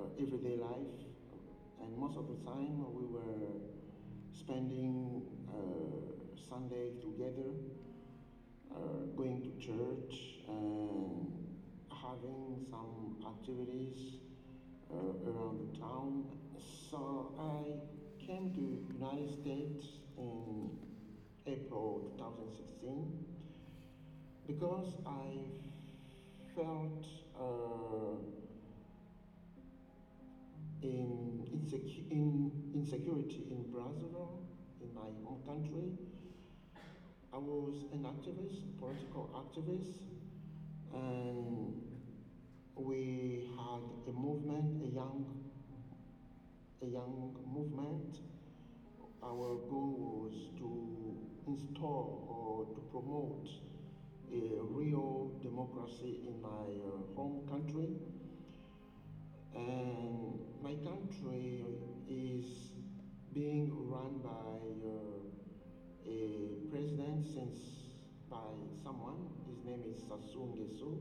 uh, 0.00 0.22
everyday 0.22 0.56
life, 0.56 0.96
and 1.80 1.96
most 1.96 2.16
of 2.16 2.26
the 2.28 2.36
time 2.44 2.84
we 2.94 3.04
were 3.06 3.60
spending 4.32 5.22
uh, 5.48 5.54
Sunday 6.48 6.90
together, 7.00 7.50
uh, 8.70 9.06
going 9.16 9.42
to 9.42 9.50
church 9.64 10.40
and 10.48 11.32
having 11.90 12.64
some 12.70 13.16
activities 13.26 14.20
uh, 14.90 15.30
around 15.30 15.58
the 15.60 15.78
town. 15.78 16.24
So 16.90 17.32
I 17.38 18.24
came 18.24 18.52
to 18.54 18.94
United 18.94 19.30
States 19.30 19.86
in 20.18 20.70
April 21.46 22.12
2016 22.16 23.33
because 24.46 24.96
I 25.06 25.50
felt 26.54 27.04
uh, 27.38 28.16
in, 30.82 31.46
insecu- 31.54 32.10
in 32.10 32.52
insecurity 32.74 33.46
in 33.50 33.68
Brazil, 33.70 34.40
in 34.80 34.92
my 34.94 35.08
home 35.24 35.40
country. 35.44 35.90
I 37.32 37.38
was 37.38 37.74
an 37.92 38.04
activist, 38.04 38.62
political 38.78 39.28
activist, 39.34 39.98
and 40.92 41.74
we 42.76 43.44
had 43.56 43.82
a 44.08 44.12
movement, 44.12 44.82
a 44.82 44.86
young, 44.88 45.26
a 46.82 46.86
young 46.86 47.34
movement. 47.44 48.20
Our 49.22 49.56
goal 49.68 50.26
was 50.28 50.32
to 50.58 51.16
install 51.46 52.24
or 52.28 52.64
to 52.74 52.80
promote 52.90 53.48
a 54.34 54.62
real 54.62 55.30
democracy 55.42 56.20
in 56.26 56.42
my 56.42 56.66
uh, 56.82 57.14
home 57.14 57.46
country. 57.48 57.88
And 59.54 60.40
my 60.62 60.74
country 60.82 61.62
is 62.08 62.72
being 63.32 63.70
run 63.88 64.18
by 64.22 64.58
uh, 64.88 66.10
a 66.10 66.68
president 66.70 67.24
since 67.26 67.58
by 68.28 68.50
someone. 68.82 69.30
His 69.48 69.64
name 69.64 69.82
is 69.86 70.00
Sassou 70.02 70.50
Nguesso 70.50 70.98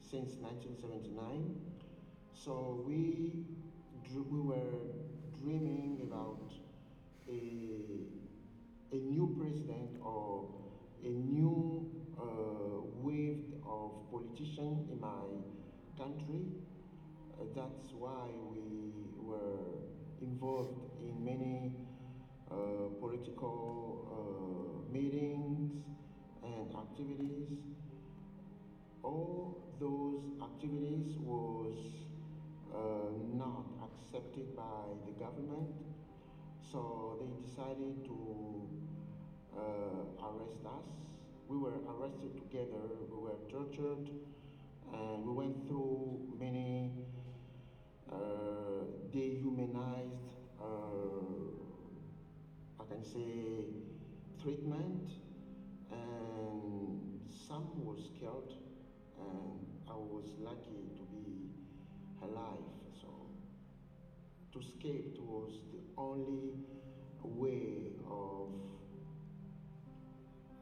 since 0.00 0.34
1979. 0.40 1.54
So 2.34 2.82
we 2.86 3.46
we 4.30 4.40
were 4.40 4.82
dreaming 5.40 6.00
about 6.02 6.52
a 7.28 8.06
a 8.92 8.96
new 8.96 9.34
president 9.38 9.96
or 10.02 10.48
a 11.02 11.08
new 11.08 11.91
wave 13.02 13.44
of 13.66 13.90
politicians 14.10 14.90
in 14.90 15.00
my 15.00 15.24
country. 15.96 16.42
Uh, 17.38 17.44
that's 17.54 17.92
why 17.98 18.28
we 18.50 18.92
were 19.18 19.82
involved 20.20 20.78
in 21.00 21.24
many 21.24 21.72
uh, 22.50 22.54
political 23.00 24.06
uh, 24.12 24.92
meetings 24.92 25.70
and 26.42 26.74
activities. 26.74 27.58
All 29.02 29.58
those 29.80 30.22
activities 30.42 31.16
was 31.18 31.74
uh, 32.72 32.78
not 33.34 33.64
accepted 33.84 34.54
by 34.56 34.84
the 35.06 35.12
government, 35.12 35.68
so 36.70 37.18
they 37.20 37.28
decided 37.46 38.04
to 38.04 38.68
uh, 39.56 40.26
arrest 40.26 40.64
us. 40.66 41.11
We 41.48 41.58
were 41.58 41.78
arrested 41.86 42.36
together, 42.36 42.82
we 43.10 43.18
were 43.22 43.36
tortured, 43.50 44.08
and 44.92 45.26
we 45.26 45.32
went 45.32 45.68
through 45.68 46.20
many 46.38 46.92
uh, 48.10 48.84
dehumanized, 49.12 50.32
uh, 50.60 50.64
I 52.80 52.84
can 52.88 53.04
say, 53.04 53.66
treatment, 54.42 55.10
and 55.90 57.20
some 57.48 57.84
was 57.84 58.08
killed, 58.18 58.54
and 59.18 59.66
I 59.88 59.94
was 59.94 60.24
lucky 60.40 60.88
to 60.96 61.02
be 61.10 61.50
alive. 62.22 62.64
So 63.00 63.08
to 64.52 64.58
escape 64.58 65.18
was 65.20 65.52
the 65.72 65.80
only 65.98 66.54
way 67.22 67.92
of 68.08 68.48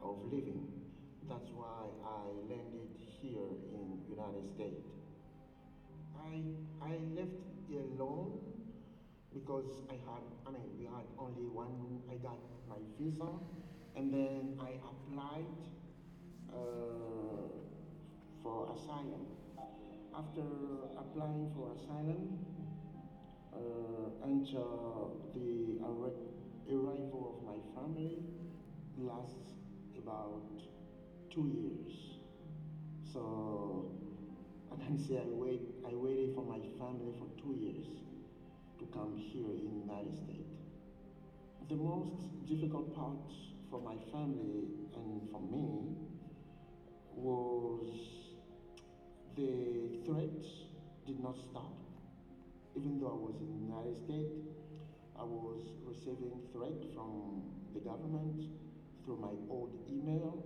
of 0.01 0.23
living. 0.25 0.67
That's 1.29 1.49
why 1.51 1.87
I 2.03 2.25
landed 2.49 2.89
here 3.21 3.47
in 3.71 4.01
United 4.21 4.45
States. 4.53 4.85
I 6.15 6.53
I 6.81 6.91
left 7.17 7.41
alone 7.73 8.37
because 9.33 9.81
I 9.89 9.93
had 10.05 10.23
I 10.45 10.51
mean 10.51 10.69
we 10.77 10.85
had 10.85 11.05
only 11.17 11.45
one 11.45 12.01
I 12.09 12.15
got 12.15 12.37
my 12.69 12.77
visa 12.97 13.31
and 13.95 14.13
then 14.13 14.53
I 14.59 14.77
applied 14.85 15.49
uh, 16.53 17.49
for 18.43 18.69
asylum. 18.75 19.25
After 20.13 20.43
applying 20.97 21.49
for 21.55 21.71
asylum 21.73 22.37
uh, 23.53 24.25
until 24.25 25.15
the 25.33 25.79
arri- 25.87 26.29
arrival 26.69 27.39
of 27.39 27.45
my 27.45 27.57
family 27.73 28.19
lasts 28.97 29.55
about 29.97 30.43
two 31.33 31.47
years. 31.47 31.93
So 33.13 33.85
I 34.71 34.85
can 34.85 34.97
say 34.97 35.17
I 35.17 35.27
wait 35.27 35.61
I 35.85 35.93
waited 35.93 36.33
for 36.33 36.43
my 36.43 36.59
family 36.79 37.13
for 37.19 37.27
two 37.41 37.53
years 37.59 37.87
to 38.79 38.85
come 38.93 39.17
here 39.17 39.51
in 39.51 39.65
the 39.67 39.93
United 39.93 40.15
States. 40.15 40.55
The 41.67 41.75
most 41.75 42.47
difficult 42.47 42.95
part 42.95 43.27
for 43.69 43.81
my 43.81 43.95
family 44.11 44.67
and 44.95 45.29
for 45.31 45.41
me 45.41 45.95
was 47.15 47.89
the 49.35 49.99
threats 50.05 50.47
did 51.05 51.19
not 51.19 51.35
stop. 51.49 51.73
Even 52.75 52.99
though 52.99 53.09
I 53.09 53.19
was 53.27 53.35
in 53.41 53.51
the 53.51 53.73
United 53.73 53.97
States, 53.97 54.39
I 55.19 55.23
was 55.23 55.59
receiving 55.85 56.39
threat 56.53 56.79
from 56.93 57.43
the 57.73 57.79
government 57.79 58.45
through 59.03 59.17
my 59.17 59.35
old 59.49 59.71
email, 59.89 60.43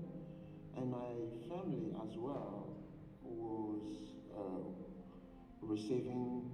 and 0.75 0.91
my 0.91 1.13
family 1.47 1.93
as 2.01 2.17
well 2.17 2.73
was 3.21 4.14
uh, 4.35 4.59
receiving 5.61 6.49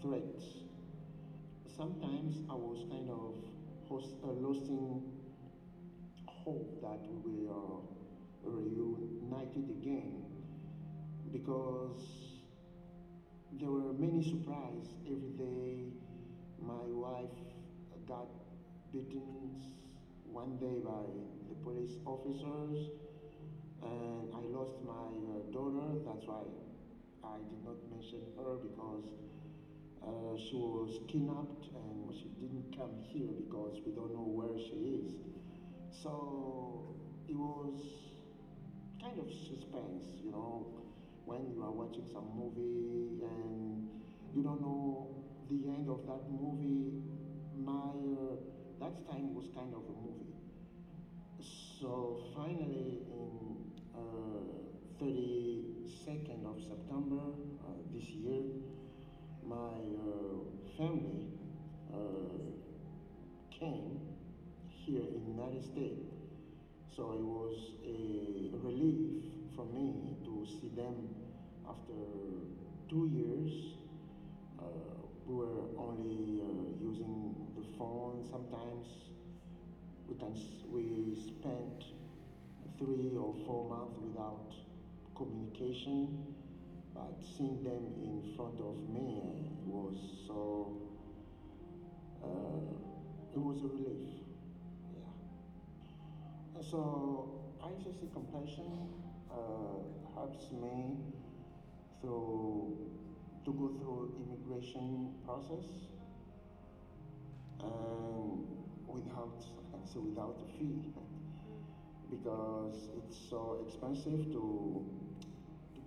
threats. 0.00 0.44
Sometimes 1.76 2.40
I 2.48 2.54
was 2.54 2.84
kind 2.88 3.10
of 3.10 3.34
host, 3.88 4.14
uh, 4.22 4.30
losing 4.30 5.02
hope 6.26 6.80
that 6.80 7.00
we 7.24 7.46
are 7.48 7.80
reunited 8.42 9.68
again 9.70 10.24
because 11.32 12.02
there 13.52 13.70
were 13.70 13.92
many 13.92 14.22
surprises 14.22 14.88
every 15.06 15.30
day. 15.38 15.88
My 16.60 16.84
wife 17.04 17.38
got 18.06 18.28
beaten 18.92 19.50
one 20.24 20.56
day 20.58 20.78
by 20.84 21.04
the 21.48 21.54
police 21.62 21.96
officers, 22.06 22.78
and 23.82 24.28
I 24.34 24.40
lost 24.56 24.74
my 24.84 25.08
uh, 25.32 25.40
daughter. 25.52 25.86
That's 26.04 26.26
why 26.26 26.42
I 27.24 27.38
did 27.48 27.64
not 27.64 27.76
mention 27.90 28.20
her 28.36 28.56
because 28.60 29.04
uh, 30.02 30.36
she 30.36 30.56
was 30.56 31.00
kidnapped 31.08 31.66
and 31.74 32.12
she 32.14 32.28
didn't 32.40 32.76
come 32.76 32.92
here 33.08 33.32
because 33.32 33.80
we 33.86 33.92
don't 33.92 34.12
know 34.12 34.28
where 34.28 34.56
she 34.58 35.00
is. 35.00 35.12
So 35.90 36.94
it 37.28 37.34
was 37.36 37.80
kind 39.00 39.18
of 39.18 39.28
suspense, 39.32 40.04
you 40.22 40.30
know, 40.30 40.66
when 41.24 41.50
you 41.54 41.62
are 41.62 41.70
watching 41.72 42.06
some 42.12 42.28
movie 42.36 43.22
and 43.24 43.88
you 44.34 44.42
don't 44.42 44.60
know 44.60 45.08
the 45.48 45.68
end 45.68 45.88
of 45.88 46.04
that 46.06 46.28
movie. 46.28 47.00
My 47.56 47.72
uh, 47.72 48.36
that 48.80 49.06
time 49.08 49.34
was 49.34 49.48
kind 49.54 49.72
of 49.72 49.82
a 49.88 49.96
movie. 50.04 50.34
So 51.80 52.18
finally, 52.34 53.00
in 53.08 53.56
uh, 53.94 54.64
32nd 56.04 56.44
of 56.44 56.60
September 56.60 57.22
uh, 57.64 57.72
this 57.94 58.04
year, 58.04 58.42
my 59.46 59.54
uh, 59.56 60.76
family 60.76 61.28
uh, 61.92 61.96
came 63.50 64.00
here 64.68 65.00
in 65.00 65.24
the 65.24 65.42
United 65.42 65.62
States. 65.62 66.12
So 66.94 67.12
it 67.12 67.22
was 67.22 67.56
a 67.84 68.50
relief 68.66 69.24
for 69.56 69.64
me 69.66 70.16
to 70.24 70.46
see 70.46 70.68
them 70.76 71.08
after 71.66 71.94
two 72.90 73.08
years. 73.10 73.76
Uh, 74.58 74.64
we 75.26 75.36
were 75.36 75.64
only 75.78 76.42
uh, 76.42 76.84
using 76.84 77.34
the 77.56 77.64
phone. 77.78 78.26
Sometimes 78.30 78.86
we 80.06 80.16
can 80.16 80.34
we 80.70 81.16
spent 81.16 81.84
three 82.78 83.16
or 83.16 83.34
four 83.46 83.68
months 83.70 83.96
without 84.02 84.63
communication, 85.14 86.24
but 86.94 87.14
seeing 87.36 87.62
them 87.62 87.94
in 88.02 88.34
front 88.36 88.58
of 88.60 88.76
me 88.88 89.22
was 89.66 89.96
so. 90.26 90.80
Uh, 92.22 92.74
it 93.32 93.38
was 93.38 93.58
a 93.62 93.68
relief. 93.68 94.22
Yeah. 94.94 96.56
And 96.56 96.64
so 96.64 97.42
IC 97.60 98.12
Compassion 98.12 98.88
uh, 99.30 100.14
helps 100.14 100.50
me 100.52 100.96
through 102.00 102.76
to 103.44 103.52
go 103.52 103.68
through 103.78 104.14
immigration 104.22 105.14
process. 105.24 105.64
And 107.60 108.46
without 108.86 109.42
so 109.92 110.00
without 110.00 110.38
a 110.42 110.58
fee 110.58 110.92
because 112.10 112.88
it's 112.96 113.18
so 113.30 113.64
expensive 113.66 114.32
to 114.32 114.84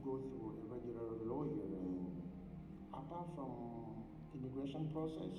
go 0.08 0.22
through 0.32 0.56
a 0.63 0.74
regular 0.74 1.20
lawyer 1.28 1.67
and 1.84 2.24
apart 2.93 3.28
from 3.36 3.52
immigration 4.34 4.88
process 4.93 5.36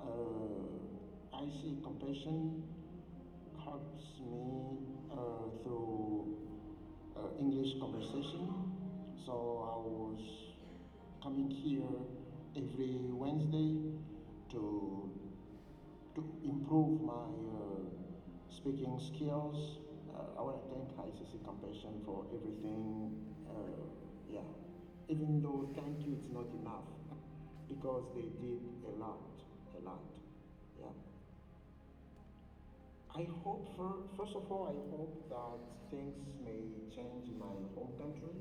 uh, 0.00 1.42
IC 1.42 1.82
Compassion 1.82 2.62
helps 3.64 4.06
me 4.22 4.78
uh, 5.10 5.16
through 5.64 6.36
uh, 7.16 7.40
English 7.40 7.74
conversation 7.80 8.46
so 9.26 9.34
I 9.66 9.76
was 9.82 10.20
coming 11.20 11.50
here 11.50 11.90
every 12.56 13.10
Wednesday 13.10 13.74
to 14.52 15.10
to 16.14 16.24
improve 16.44 17.00
my 17.02 17.12
uh, 17.14 17.82
speaking 18.48 18.98
skills. 18.98 19.78
I 20.38 20.42
want 20.42 20.56
to 20.56 20.68
thank 20.74 20.88
ICC 21.06 21.44
Compassion 21.44 22.00
for 22.04 22.24
everything. 22.34 23.29
Yeah, 24.28 24.46
even 25.08 25.42
though 25.42 25.68
thank 25.74 26.06
you 26.06 26.14
is 26.14 26.28
not 26.32 26.46
enough 26.60 26.88
because 27.68 28.04
they 28.14 28.28
did 28.44 28.60
a 28.86 28.92
lot, 28.98 29.20
a 29.76 29.84
lot. 29.84 30.02
Yeah. 30.78 30.92
I 33.14 33.26
hope 33.44 33.68
for 33.76 33.96
first 34.16 34.34
of 34.34 34.50
all, 34.50 34.68
I 34.72 34.76
hope 34.96 35.28
that 35.28 35.60
things 35.90 36.32
may 36.42 36.62
change 36.94 37.28
in 37.28 37.38
my 37.38 37.52
home 37.74 37.92
country. 37.98 38.32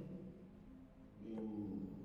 In 1.21 1.99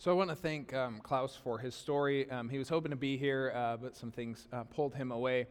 So 0.00 0.12
I 0.12 0.14
want 0.14 0.30
to 0.30 0.36
thank 0.36 0.72
um, 0.74 1.00
Klaus 1.02 1.34
for 1.34 1.58
his 1.58 1.74
story. 1.74 2.30
Um, 2.30 2.48
he 2.48 2.56
was 2.56 2.68
hoping 2.68 2.90
to 2.90 2.96
be 2.96 3.16
here, 3.16 3.52
uh, 3.52 3.76
but 3.78 3.96
some 3.96 4.12
things 4.12 4.46
uh, 4.52 4.62
pulled 4.62 4.94
him 4.94 5.10
away. 5.10 5.48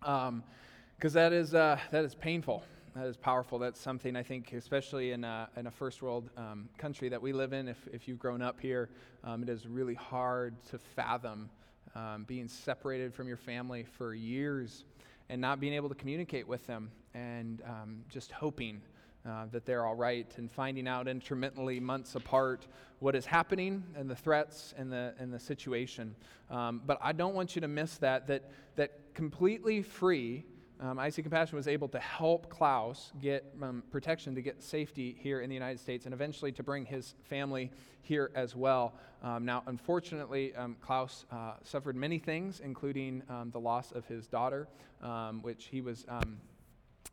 Because 0.00 1.12
that 1.12 1.32
is 1.32 1.54
uh, 1.54 1.78
that 1.92 2.04
is 2.04 2.12
painful. 2.12 2.64
That 2.96 3.06
is 3.06 3.16
powerful. 3.16 3.56
That's 3.56 3.80
something 3.80 4.16
I 4.16 4.24
think, 4.24 4.52
especially 4.52 5.12
in 5.12 5.22
a, 5.22 5.48
in 5.56 5.68
a 5.68 5.70
first 5.70 6.02
world 6.02 6.28
um, 6.36 6.68
country 6.76 7.08
that 7.08 7.22
we 7.22 7.32
live 7.32 7.52
in. 7.52 7.68
If, 7.68 7.76
if 7.92 8.08
you've 8.08 8.18
grown 8.18 8.42
up 8.42 8.58
here, 8.58 8.88
um, 9.22 9.44
it 9.44 9.48
is 9.48 9.68
really 9.68 9.94
hard 9.94 10.60
to 10.70 10.78
fathom 10.78 11.48
um, 11.94 12.24
being 12.26 12.48
separated 12.48 13.14
from 13.14 13.28
your 13.28 13.36
family 13.36 13.84
for 13.84 14.12
years 14.12 14.86
and 15.28 15.40
not 15.40 15.60
being 15.60 15.74
able 15.74 15.88
to 15.88 15.94
communicate 15.94 16.48
with 16.48 16.66
them 16.66 16.90
and 17.14 17.62
um, 17.64 18.00
just 18.08 18.32
hoping 18.32 18.80
uh, 19.28 19.46
that 19.52 19.66
they're 19.66 19.84
all 19.84 19.94
right 19.94 20.32
and 20.38 20.50
finding 20.50 20.88
out 20.88 21.06
intermittently, 21.06 21.78
months 21.78 22.14
apart, 22.14 22.66
what 23.00 23.14
is 23.14 23.26
happening 23.26 23.84
and 23.94 24.08
the 24.08 24.16
threats 24.16 24.74
and 24.76 24.90
the, 24.90 25.14
and 25.18 25.32
the 25.32 25.38
situation. 25.38 26.14
Um, 26.50 26.80
but 26.86 26.98
I 27.02 27.12
don't 27.12 27.34
want 27.34 27.54
you 27.54 27.60
to 27.60 27.68
miss 27.68 27.98
that, 27.98 28.26
that, 28.28 28.50
that 28.76 29.14
completely 29.14 29.82
free. 29.82 30.44
Um, 30.80 30.98
IC 30.98 31.16
Compassion 31.16 31.56
was 31.56 31.68
able 31.68 31.88
to 31.88 31.98
help 31.98 32.48
Klaus 32.48 33.12
get 33.20 33.44
um, 33.60 33.82
protection 33.90 34.34
to 34.34 34.40
get 34.40 34.62
safety 34.62 35.16
here 35.20 35.40
in 35.40 35.48
the 35.48 35.54
United 35.54 35.80
States 35.80 36.06
and 36.06 36.14
eventually 36.14 36.52
to 36.52 36.62
bring 36.62 36.86
his 36.86 37.14
family 37.24 37.70
here 38.00 38.30
as 38.34 38.56
well. 38.56 38.94
Um, 39.22 39.44
now, 39.44 39.62
unfortunately, 39.66 40.54
um, 40.54 40.76
Klaus 40.80 41.26
uh, 41.30 41.54
suffered 41.64 41.96
many 41.96 42.18
things, 42.18 42.60
including 42.60 43.22
um, 43.28 43.50
the 43.50 43.60
loss 43.60 43.92
of 43.92 44.06
his 44.06 44.26
daughter, 44.26 44.68
um, 45.02 45.42
which 45.42 45.66
he 45.66 45.80
was 45.80 46.06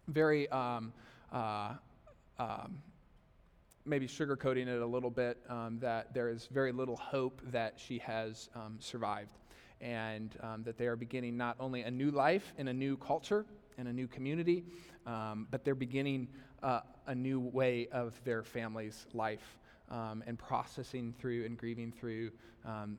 very. 0.08 0.47
Uh, 0.49 1.73
um, 2.39 2.82
maybe 3.86 4.08
sugarcoating 4.08 4.67
it 4.67 4.82
a 4.82 4.86
little 4.86 5.10
bit 5.10 5.38
um, 5.50 5.78
that 5.80 6.13
there 6.13 6.30
is 6.30 6.48
very 6.52 6.71
little 6.71 6.95
hope 6.95 7.41
that 7.52 7.76
she 7.78 8.00
has 8.00 8.50
um, 8.56 8.78
survived 8.80 9.38
and 9.82 10.36
um, 10.41 10.63
that 10.63 10.78
they 10.78 10.88
are 10.88 10.95
beginning 10.95 11.38
not 11.38 11.56
only 11.60 11.82
a 11.82 11.91
new 11.91 12.12
life 12.12 12.54
in 12.58 12.67
a 12.67 12.74
new 12.74 12.98
culture 12.98 13.45
and 13.78 13.88
a 13.88 13.93
new 13.93 14.08
community, 14.08 14.63
um, 15.06 15.48
but 15.52 15.63
they're 15.63 15.76
beginning 15.76 16.28
uh, 16.63 16.80
a 17.08 17.15
new 17.15 17.39
way 17.39 17.88
of 17.91 18.19
their 18.24 18.43
family's 18.43 19.06
life. 19.13 19.58
Um, 19.91 20.24
and 20.26 20.39
processing 20.39 21.13
through 21.19 21.45
and 21.45 21.56
grieving 21.56 21.91
through 21.91 22.32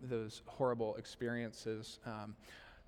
those 0.05 0.42
horrible 0.46 0.94
experiences. 0.94 1.99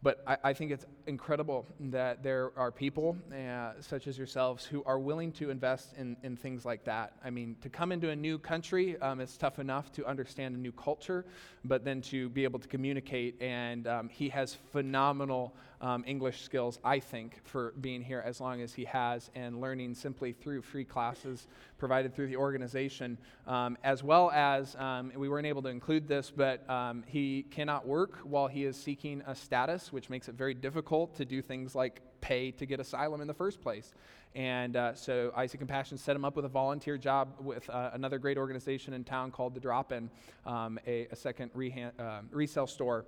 But 0.01 0.23
I, 0.27 0.37
I, 0.45 0.53
think 0.53 0.71
it's 0.71 0.87
incredible 1.09 1.67
that 1.81 2.23
there 2.23 2.53
are 2.57 2.71
people 2.71 3.17
uh, 3.35 3.73
such 3.81 4.07
as 4.07 4.17
yourselves 4.17 4.65
who 4.65 4.85
are 4.85 4.99
willing 4.99 5.33
to 5.33 5.51
invest 5.51 5.95
in, 5.97 6.17
in 6.23 6.37
things 6.37 6.65
like 6.65 6.85
that. 6.85 7.15
I 7.25 7.31
mean, 7.31 7.57
to 7.63 7.69
come 7.69 7.91
into 7.91 8.11
a 8.11 8.17
new 8.17 8.39
country, 8.39 8.97
um, 9.01 9.21
it's 9.21 9.37
tough 9.37 9.59
enough 9.59 9.91
to 9.93 10.07
understand 10.07 10.55
a 10.55 10.59
new 10.59 10.71
culture, 10.71 11.27
but 11.65 11.85
then 11.85 12.01
to 12.03 12.29
be 12.29 12.45
able 12.45 12.61
to 12.61 12.69
communicate. 12.69 13.43
And 13.43 13.89
um, 13.89 14.09
he 14.09 14.29
has 14.29 14.55
phenomenal 14.55 15.57
um, 15.81 16.05
English 16.07 16.43
skills, 16.43 16.79
I 16.85 16.99
think, 16.99 17.41
for 17.45 17.73
being 17.81 18.03
here 18.03 18.23
as 18.25 18.41
long 18.41 18.61
as 18.61 18.75
he 18.75 18.85
has 18.85 19.31
and 19.35 19.61
learning 19.61 19.95
simply 19.95 20.33
through 20.33 20.63
free 20.63 20.85
classes 20.85 21.47
provided 21.79 22.15
through 22.15 22.27
the 22.27 22.37
organization, 22.37 23.19
um, 23.47 23.79
as 23.85 24.03
well 24.03 24.31
as 24.31 24.75
um, 24.77 25.13
we 25.17 25.29
weren't 25.29 25.47
able 25.47 25.63
to 25.63 25.69
include 25.69 26.09
this, 26.09 26.31
but 26.31 26.69
um, 26.69 27.05
he 27.07 27.45
cannot 27.51 27.87
work 27.87 28.19
while 28.25 28.49
he 28.49 28.65
is 28.65 28.77
seeking 28.77 29.23
a 29.27 29.35
status, 29.35 29.93
which 29.93 30.11
makes 30.11 30.29
it 30.29 30.35
very 30.35 30.55
difficult 30.55 31.15
to 31.17 31.25
do 31.25 31.41
things 31.41 31.75
like 31.75 32.01
pay 32.21 32.51
to 32.51 32.67
get 32.67 32.81
asylum 32.81 33.21
in 33.21 33.29
the 33.29 33.35
first 33.35 33.61
place. 33.61 33.93
And 34.35 34.77
uh, 34.77 34.95
so 34.95 35.33
IC 35.37 35.53
Compassion 35.59 35.97
set 35.97 36.15
him 36.15 36.25
up 36.25 36.37
with 36.37 36.45
a 36.45 36.51
volunteer 36.51 36.99
job 36.99 37.29
with 37.41 37.69
uh, 37.71 37.91
another 37.95 38.19
great 38.19 38.37
organization 38.37 38.93
in 38.93 39.05
town 39.05 39.31
called 39.31 39.55
The 39.55 39.61
Drop 39.61 39.91
In, 39.93 40.11
um, 40.45 40.79
a, 40.87 41.07
a, 41.11 41.17
second 41.17 41.53
reha- 41.55 41.99
uh, 41.99 42.21
resale 42.31 42.67
store 42.67 43.05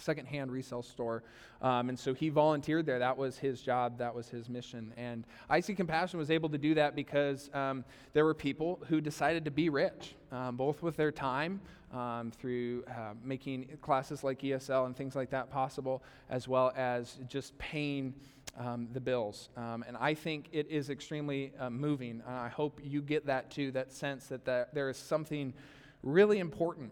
secondhand 0.00 0.50
resale 0.50 0.82
store. 0.82 1.22
Um, 1.62 1.88
and 1.88 1.98
so 1.98 2.14
he 2.14 2.28
volunteered 2.28 2.86
there. 2.86 2.98
That 2.98 3.16
was 3.16 3.38
his 3.38 3.60
job, 3.60 3.98
that 3.98 4.14
was 4.14 4.28
his 4.28 4.48
mission. 4.48 4.92
And 4.96 5.24
IC 5.50 5.76
Compassion 5.76 6.18
was 6.18 6.30
able 6.30 6.48
to 6.50 6.58
do 6.58 6.74
that 6.74 6.94
because 6.94 7.50
um, 7.54 7.84
there 8.12 8.24
were 8.24 8.34
people 8.34 8.80
who 8.88 9.00
decided 9.00 9.44
to 9.44 9.50
be 9.50 9.68
rich, 9.68 10.14
um, 10.32 10.56
both 10.56 10.82
with 10.82 10.96
their 10.96 11.12
time 11.12 11.60
um, 11.92 12.30
through 12.30 12.84
uh, 12.88 13.14
making 13.24 13.68
classes 13.82 14.24
like 14.24 14.40
ESL 14.40 14.86
and 14.86 14.96
things 14.96 15.14
like 15.14 15.30
that 15.30 15.50
possible, 15.50 16.02
as 16.28 16.48
well 16.48 16.72
as 16.76 17.18
just 17.28 17.56
paying. 17.58 18.14
Um, 18.58 18.88
the 18.92 19.00
bills. 19.00 19.48
Um, 19.56 19.84
and 19.86 19.96
I 19.96 20.12
think 20.12 20.48
it 20.50 20.66
is 20.68 20.90
extremely 20.90 21.52
uh, 21.58 21.70
moving. 21.70 22.20
And 22.26 22.36
I 22.36 22.48
hope 22.48 22.80
you 22.82 23.00
get 23.00 23.26
that 23.26 23.48
too 23.48 23.70
that 23.70 23.92
sense 23.92 24.26
that, 24.26 24.44
that 24.44 24.74
there 24.74 24.90
is 24.90 24.96
something 24.96 25.54
really 26.02 26.40
important 26.40 26.90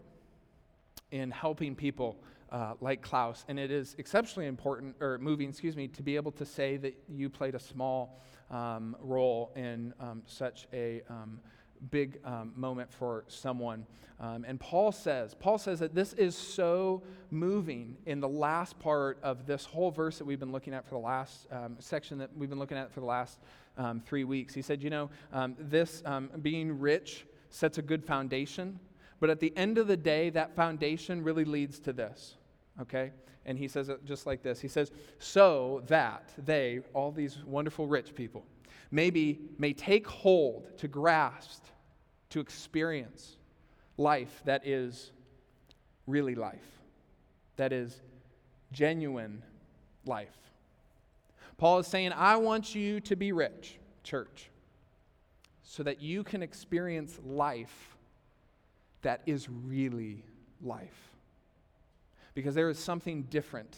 in 1.11 1.31
helping 1.31 1.75
people 1.75 2.17
uh, 2.51 2.73
like 2.81 3.01
Klaus. 3.01 3.45
And 3.47 3.59
it 3.59 3.71
is 3.71 3.95
exceptionally 3.97 4.47
important, 4.47 4.95
or 4.99 5.17
moving, 5.19 5.49
excuse 5.49 5.75
me, 5.75 5.87
to 5.89 6.03
be 6.03 6.15
able 6.15 6.31
to 6.33 6.45
say 6.45 6.77
that 6.77 6.97
you 7.07 7.29
played 7.29 7.55
a 7.55 7.59
small 7.59 8.21
um, 8.49 8.95
role 8.99 9.51
in 9.55 9.93
um, 9.99 10.23
such 10.25 10.67
a 10.73 11.01
um, 11.09 11.39
big 11.91 12.19
um, 12.25 12.51
moment 12.55 12.91
for 12.91 13.25
someone. 13.27 13.85
Um, 14.19 14.43
and 14.45 14.59
Paul 14.59 14.91
says, 14.91 15.33
Paul 15.33 15.57
says 15.57 15.79
that 15.79 15.95
this 15.95 16.13
is 16.13 16.35
so 16.35 17.03
moving 17.31 17.95
in 18.05 18.19
the 18.19 18.27
last 18.27 18.77
part 18.79 19.17
of 19.23 19.45
this 19.45 19.63
whole 19.63 19.91
verse 19.91 20.17
that 20.17 20.25
we've 20.25 20.39
been 20.39 20.51
looking 20.51 20.73
at 20.73 20.83
for 20.83 20.95
the 20.95 21.01
last 21.01 21.47
section 21.79 22.17
that 22.17 22.35
we've 22.35 22.49
been 22.49 22.59
looking 22.59 22.77
at 22.77 22.91
for 22.91 22.99
the 22.99 23.05
last 23.05 23.39
three 24.05 24.25
weeks. 24.25 24.53
He 24.53 24.61
said, 24.61 24.83
you 24.83 24.89
know, 24.89 25.09
this 25.57 26.03
being 26.41 26.79
rich 26.79 27.25
sets 27.49 27.77
a 27.77 27.81
good 27.81 28.03
foundation. 28.03 28.79
But 29.21 29.29
at 29.29 29.39
the 29.39 29.55
end 29.55 29.77
of 29.77 29.87
the 29.87 29.97
day, 29.97 30.29
that 30.31 30.55
foundation 30.55 31.23
really 31.23 31.45
leads 31.45 31.79
to 31.81 31.93
this 31.93 32.35
okay? 32.81 33.11
And 33.45 33.57
he 33.57 33.67
says 33.67 33.89
it 33.89 34.05
just 34.05 34.25
like 34.25 34.43
this 34.43 34.59
He 34.59 34.67
says, 34.67 34.91
So 35.17 35.83
that 35.87 36.31
they, 36.37 36.81
all 36.93 37.11
these 37.11 37.37
wonderful 37.45 37.87
rich 37.87 38.13
people, 38.15 38.45
maybe 38.91 39.39
may 39.57 39.73
take 39.73 40.07
hold, 40.07 40.77
to 40.77 40.87
grasp, 40.87 41.63
to 42.29 42.39
experience 42.39 43.37
life 43.97 44.41
that 44.45 44.65
is 44.65 45.11
really 46.07 46.35
life, 46.35 46.81
that 47.57 47.73
is 47.73 48.01
genuine 48.71 49.43
life. 50.05 50.35
Paul 51.57 51.79
is 51.79 51.87
saying, 51.87 52.13
I 52.13 52.37
want 52.37 52.73
you 52.73 53.01
to 53.01 53.15
be 53.15 53.31
rich, 53.31 53.79
church, 54.03 54.49
so 55.63 55.83
that 55.83 56.01
you 56.01 56.23
can 56.23 56.41
experience 56.41 57.19
life 57.25 57.97
that 59.01 59.21
is 59.25 59.49
really 59.49 60.23
life. 60.61 61.08
Because 62.39 62.55
there 62.55 62.69
is 62.69 62.79
something 62.79 63.23
different 63.23 63.75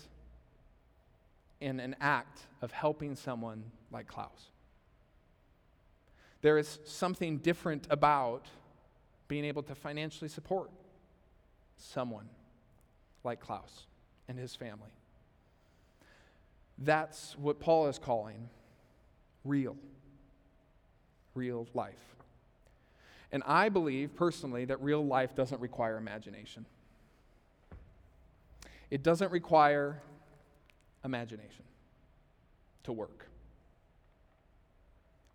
in 1.61 1.79
an 1.79 1.95
act 1.99 2.41
of 2.61 2.71
helping 2.71 3.15
someone 3.15 3.63
like 3.89 4.05
Klaus. 4.05 4.49
There 6.43 6.59
is 6.59 6.77
something 6.85 7.39
different 7.39 7.87
about 7.89 8.45
being 9.27 9.45
able 9.45 9.63
to 9.63 9.73
financially 9.73 10.27
support 10.27 10.69
someone 11.75 12.29
like 13.23 13.39
Klaus 13.39 13.87
and 14.27 14.37
his 14.37 14.55
family. 14.55 14.91
That's 16.77 17.35
what 17.39 17.59
Paul 17.59 17.87
is 17.87 17.97
calling 17.97 18.47
real, 19.43 19.75
real 21.33 21.65
life. 21.73 22.15
And 23.31 23.41
I 23.47 23.69
believe 23.69 24.15
personally 24.15 24.65
that 24.65 24.79
real 24.83 25.03
life 25.03 25.33
doesn't 25.33 25.59
require 25.59 25.97
imagination. 25.97 26.67
It 28.91 29.03
doesn't 29.03 29.31
require 29.31 30.01
imagination 31.03 31.63
to 32.83 32.91
work. 32.91 33.27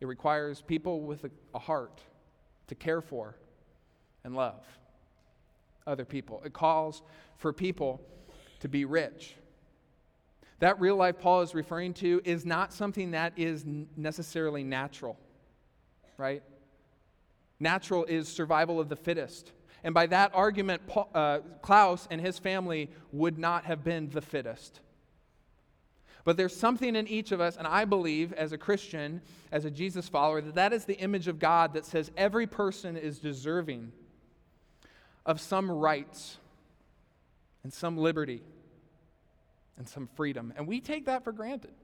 It 0.01 0.07
requires 0.07 0.61
people 0.61 1.01
with 1.01 1.25
a, 1.25 1.31
a, 1.55 1.59
heart 1.59 2.03
to 2.67 2.75
care 2.75 3.01
for 3.01 3.35
and 4.25 4.37
love 4.37 4.63
other 5.87 6.05
people. 6.05 6.43
It 6.45 6.53
calls 6.53 7.03
for 7.39 7.53
people 7.53 8.03
to 8.61 8.69
be 8.69 8.85
rich. 8.85 9.35
That 10.59 10.79
real 10.79 10.97
life 10.97 11.19
Paul 11.19 11.41
is 11.41 11.55
referring 11.55 11.95
to 11.95 12.21
is 12.25 12.45
not 12.45 12.75
something 12.75 13.13
that 13.13 13.33
is 13.37 13.65
necessarily 13.97 14.65
natural, 14.65 15.19
right? 16.19 16.43
Natural 17.59 18.05
is 18.05 18.29
survival 18.29 18.79
of 18.81 18.89
the 18.91 18.97
fittest. 18.97 19.53
And 19.85 19.95
by 19.95 20.07
that 20.07 20.33
argument, 20.35 20.87
Paul, 20.87 21.09
uh, 21.15 21.39
Klaus 21.63 22.09
and 22.11 22.21
his 22.21 22.39
family 22.39 22.91
would 23.13 23.39
not 23.39 23.65
have 23.65 23.85
been 23.85 24.11
the 24.11 24.21
fittest. 24.21 24.81
But 26.25 26.37
there's 26.37 26.57
something 26.57 26.97
in 26.97 27.07
each 27.07 27.31
of 27.31 27.41
us, 27.41 27.57
and 27.57 27.69
I 27.69 27.85
believe 27.85 28.33
as 28.33 28.51
a 28.51 28.59
Christian, 28.59 29.23
as 29.53 29.65
a 29.65 29.71
Jesus 29.71 30.09
follower, 30.09 30.41
that 30.41 30.57
that 30.57 30.73
is 30.73 30.85
the 30.85 30.99
image 30.99 31.29
of 31.29 31.39
God 31.39 31.75
that 31.75 31.87
says 31.87 32.11
every 32.17 32.49
person 32.49 32.97
is 32.97 33.21
deserving 33.21 33.93
of 35.25 35.41
some 35.41 35.71
rights 35.71 36.39
and 37.63 37.73
some 37.73 37.97
liberty 37.97 38.43
and 39.79 39.89
some 39.89 40.09
freedom. 40.17 40.53
And 40.57 40.67
we 40.67 40.81
take 40.81 41.07
that 41.07 41.23
for 41.23 41.31
granted 41.31 41.75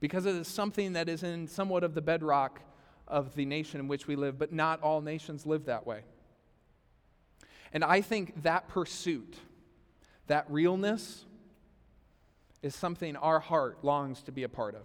because 0.00 0.26
it 0.26 0.34
is 0.34 0.48
something 0.48 0.94
that 0.94 1.08
is 1.08 1.22
in 1.22 1.46
somewhat 1.46 1.84
of 1.84 1.94
the 1.94 2.02
bedrock 2.02 2.60
of 3.06 3.34
the 3.34 3.44
nation 3.44 3.80
in 3.80 3.88
which 3.88 4.06
we 4.06 4.16
live, 4.16 4.38
but 4.38 4.52
not 4.52 4.82
all 4.82 5.00
nations 5.00 5.46
live 5.46 5.66
that 5.66 5.86
way. 5.86 6.00
And 7.72 7.84
I 7.84 8.00
think 8.00 8.42
that 8.42 8.68
pursuit, 8.68 9.36
that 10.26 10.46
realness, 10.48 11.24
is 12.62 12.74
something 12.74 13.16
our 13.16 13.40
heart 13.40 13.78
longs 13.82 14.22
to 14.22 14.32
be 14.32 14.42
a 14.42 14.48
part 14.48 14.74
of. 14.74 14.82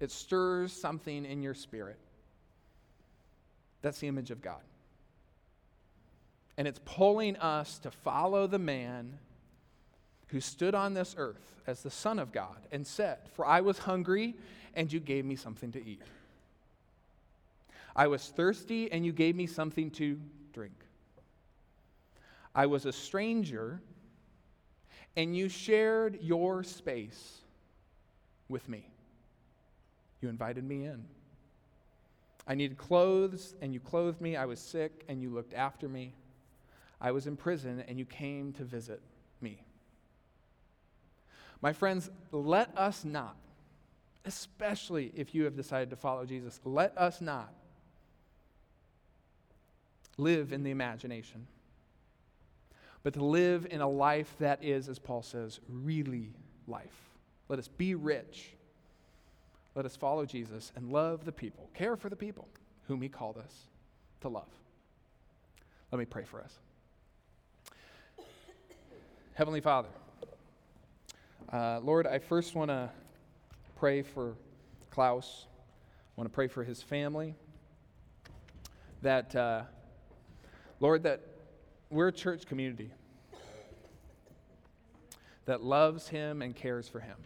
It 0.00 0.10
stirs 0.10 0.72
something 0.72 1.24
in 1.24 1.42
your 1.42 1.54
spirit. 1.54 1.98
That's 3.82 3.98
the 3.98 4.06
image 4.06 4.30
of 4.30 4.42
God. 4.42 4.60
And 6.56 6.68
it's 6.68 6.80
pulling 6.84 7.36
us 7.36 7.78
to 7.80 7.90
follow 7.90 8.46
the 8.46 8.58
man 8.58 9.18
who 10.28 10.40
stood 10.40 10.74
on 10.74 10.94
this 10.94 11.14
earth 11.16 11.54
as 11.66 11.82
the 11.82 11.90
Son 11.90 12.18
of 12.18 12.32
God 12.32 12.58
and 12.70 12.86
said, 12.86 13.18
For 13.34 13.46
I 13.46 13.60
was 13.60 13.78
hungry, 13.78 14.34
and 14.74 14.92
you 14.92 15.00
gave 15.00 15.24
me 15.24 15.36
something 15.36 15.72
to 15.72 15.84
eat. 15.84 16.02
I 17.94 18.06
was 18.06 18.28
thirsty, 18.28 18.90
and 18.92 19.04
you 19.04 19.12
gave 19.12 19.34
me 19.34 19.46
something 19.46 19.90
to 19.92 20.20
drink. 20.52 20.74
I 22.58 22.66
was 22.66 22.86
a 22.86 22.92
stranger, 22.92 23.80
and 25.16 25.36
you 25.36 25.48
shared 25.48 26.18
your 26.20 26.64
space 26.64 27.42
with 28.48 28.68
me. 28.68 28.84
You 30.20 30.28
invited 30.28 30.64
me 30.64 30.84
in. 30.84 31.04
I 32.48 32.56
needed 32.56 32.76
clothes, 32.76 33.54
and 33.62 33.72
you 33.72 33.78
clothed 33.78 34.20
me. 34.20 34.34
I 34.34 34.44
was 34.44 34.58
sick, 34.58 35.04
and 35.08 35.22
you 35.22 35.30
looked 35.30 35.54
after 35.54 35.88
me. 35.88 36.14
I 37.00 37.12
was 37.12 37.28
in 37.28 37.36
prison, 37.36 37.84
and 37.86 37.96
you 37.96 38.04
came 38.04 38.52
to 38.54 38.64
visit 38.64 39.00
me. 39.40 39.62
My 41.62 41.72
friends, 41.72 42.10
let 42.32 42.76
us 42.76 43.04
not, 43.04 43.36
especially 44.24 45.12
if 45.14 45.32
you 45.32 45.44
have 45.44 45.54
decided 45.54 45.90
to 45.90 45.96
follow 45.96 46.26
Jesus, 46.26 46.58
let 46.64 46.98
us 46.98 47.20
not 47.20 47.54
live 50.16 50.52
in 50.52 50.64
the 50.64 50.72
imagination, 50.72 51.46
but 53.08 53.14
to 53.14 53.24
live 53.24 53.66
in 53.70 53.80
a 53.80 53.88
life 53.88 54.36
that 54.38 54.62
is, 54.62 54.86
as 54.86 54.98
Paul 54.98 55.22
says, 55.22 55.60
really 55.66 56.34
life. 56.66 57.08
Let 57.48 57.58
us 57.58 57.66
be 57.66 57.94
rich. 57.94 58.50
Let 59.74 59.86
us 59.86 59.96
follow 59.96 60.26
Jesus 60.26 60.72
and 60.76 60.92
love 60.92 61.24
the 61.24 61.32
people, 61.32 61.70
care 61.72 61.96
for 61.96 62.10
the 62.10 62.16
people 62.16 62.46
whom 62.86 63.00
he 63.00 63.08
called 63.08 63.38
us 63.38 63.66
to 64.20 64.28
love. 64.28 64.50
Let 65.90 65.98
me 65.98 66.04
pray 66.04 66.24
for 66.24 66.42
us. 66.42 66.52
Heavenly 69.32 69.62
Father, 69.62 69.88
uh, 71.50 71.80
Lord, 71.82 72.06
I 72.06 72.18
first 72.18 72.54
want 72.54 72.70
to 72.70 72.90
pray 73.76 74.02
for 74.02 74.34
Klaus. 74.90 75.46
I 76.14 76.20
want 76.20 76.30
to 76.30 76.34
pray 76.34 76.48
for 76.48 76.62
his 76.62 76.82
family. 76.82 77.34
That, 79.00 79.34
uh, 79.34 79.62
Lord, 80.78 81.04
that 81.04 81.22
we're 81.88 82.08
a 82.08 82.12
church 82.12 82.44
community 82.44 82.90
that 85.48 85.62
loves 85.62 86.08
him 86.08 86.42
and 86.42 86.54
cares 86.54 86.88
for 86.88 87.00
him. 87.00 87.16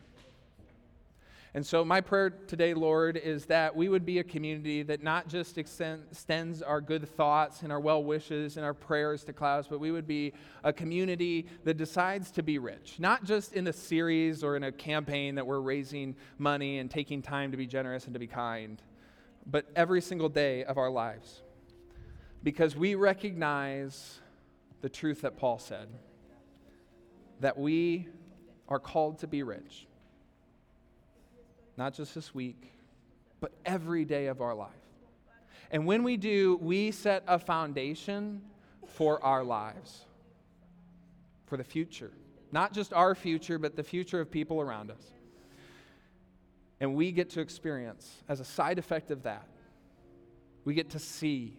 And 1.55 1.67
so, 1.67 1.85
my 1.85 2.01
prayer 2.01 2.31
today, 2.31 2.73
Lord, 2.73 3.19
is 3.19 3.45
that 3.47 3.77
we 3.77 3.91
would 3.91 4.07
be 4.07 4.21
a 4.21 4.25
community 4.25 4.83
that 4.85 5.03
not 5.03 5.29
just 5.29 5.59
extends 5.59 6.63
our 6.63 6.81
good 6.81 7.07
thoughts 7.07 7.61
and 7.61 7.71
our 7.71 7.81
well 7.81 8.03
wishes 8.03 8.57
and 8.57 8.65
our 8.65 8.73
prayers 8.73 9.23
to 9.25 9.35
Klaus, 9.35 9.67
but 9.69 9.79
we 9.79 9.91
would 9.91 10.07
be 10.07 10.33
a 10.65 10.73
community 10.73 11.47
that 11.65 11.77
decides 11.77 12.31
to 12.31 12.43
be 12.43 12.59
rich. 12.59 12.99
Not 12.99 13.25
just 13.25 13.53
in 13.53 13.67
a 13.67 13.73
series 13.73 14.43
or 14.43 14.57
in 14.57 14.63
a 14.65 14.73
campaign 14.73 15.35
that 15.35 15.47
we're 15.47 15.61
raising 15.61 16.17
money 16.39 16.79
and 16.79 16.91
taking 16.91 17.21
time 17.21 17.51
to 17.51 17.59
be 17.59 17.67
generous 17.67 18.07
and 18.07 18.15
to 18.15 18.21
be 18.21 18.29
kind, 18.29 18.81
but 19.45 19.67
every 19.77 20.01
single 20.01 20.31
day 20.31 20.65
of 20.65 20.79
our 20.79 20.91
lives. 20.91 21.43
Because 22.43 22.75
we 22.75 22.95
recognize 22.95 24.21
the 24.81 24.89
truth 24.89 25.21
that 25.21 25.37
Paul 25.37 25.59
said 25.59 25.89
that 27.43 27.59
we 27.59 28.09
are 28.69 28.81
called 28.81 29.19
to 29.19 29.27
be 29.27 29.43
rich 29.43 29.87
not 31.77 31.95
just 31.95 32.15
this 32.15 32.35
week, 32.35 32.73
but 33.41 33.53
every 33.65 34.05
day 34.05 34.27
of 34.27 34.41
our 34.41 34.55
life. 34.55 34.71
And 35.71 35.87
when 35.87 36.03
we 36.03 36.17
do, 36.17 36.59
we 36.61 36.91
set 36.91 37.25
a 37.27 37.39
foundation 37.39 38.43
for 38.87 39.23
our 39.25 39.43
lives, 39.43 40.05
for 41.47 41.57
the 41.57 41.65
future. 41.65 42.11
Not 42.51 42.73
just 42.73 42.93
our 42.93 43.15
future, 43.15 43.59
but 43.59 43.75
the 43.75 43.83
future 43.83 44.21
of 44.21 44.31
people 44.31 44.61
around 44.61 44.91
us. 44.91 45.03
And 46.81 46.95
we 46.95 47.11
get 47.11 47.31
to 47.31 47.41
experience, 47.41 48.23
as 48.29 48.41
a 48.41 48.45
side 48.45 48.79
effect 48.79 49.11
of 49.11 49.23
that, 49.23 49.49
we 50.65 50.75
get 50.75 50.91
to 50.91 50.99
see, 50.99 51.57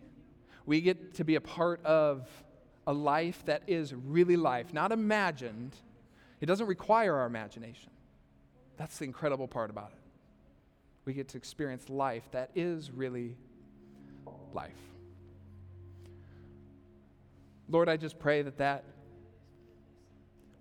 we 0.65 0.79
get 0.79 1.15
to 1.15 1.23
be 1.23 1.36
a 1.36 1.41
part 1.41 1.84
of 1.86 2.29
a 2.86 2.93
life 2.93 3.43
that 3.45 3.63
is 3.67 3.93
really 3.93 4.36
life, 4.36 4.73
not 4.73 4.91
imagined. 4.91 5.75
It 6.41 6.45
doesn't 6.45 6.67
require 6.67 7.15
our 7.15 7.25
imagination. 7.25 7.89
That's 8.77 8.97
the 8.97 9.05
incredible 9.05 9.47
part 9.47 9.69
about 9.69 9.91
it 9.93 10.03
we 11.05 11.13
get 11.13 11.29
to 11.29 11.38
experience 11.38 11.89
life 11.89 12.23
that 12.31 12.49
is 12.55 12.91
really 12.91 13.36
life. 14.53 14.71
Lord, 17.69 17.89
I 17.89 17.97
just 17.97 18.19
pray 18.19 18.41
that 18.41 18.57
that 18.57 18.84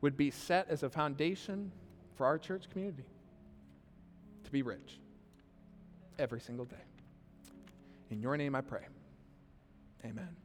would 0.01 0.17
be 0.17 0.31
set 0.31 0.69
as 0.69 0.83
a 0.83 0.91
foundation 0.91 1.71
for 2.17 2.27
our 2.27 2.39
church 2.39 2.69
community 2.71 3.05
to 4.45 4.51
be 4.51 4.63
rich 4.63 4.99
every 6.19 6.41
single 6.41 6.65
day. 6.65 6.77
In 8.11 8.21
your 8.21 8.37
name 8.37 8.55
I 8.55 8.61
pray. 8.61 8.87
Amen. 10.05 10.42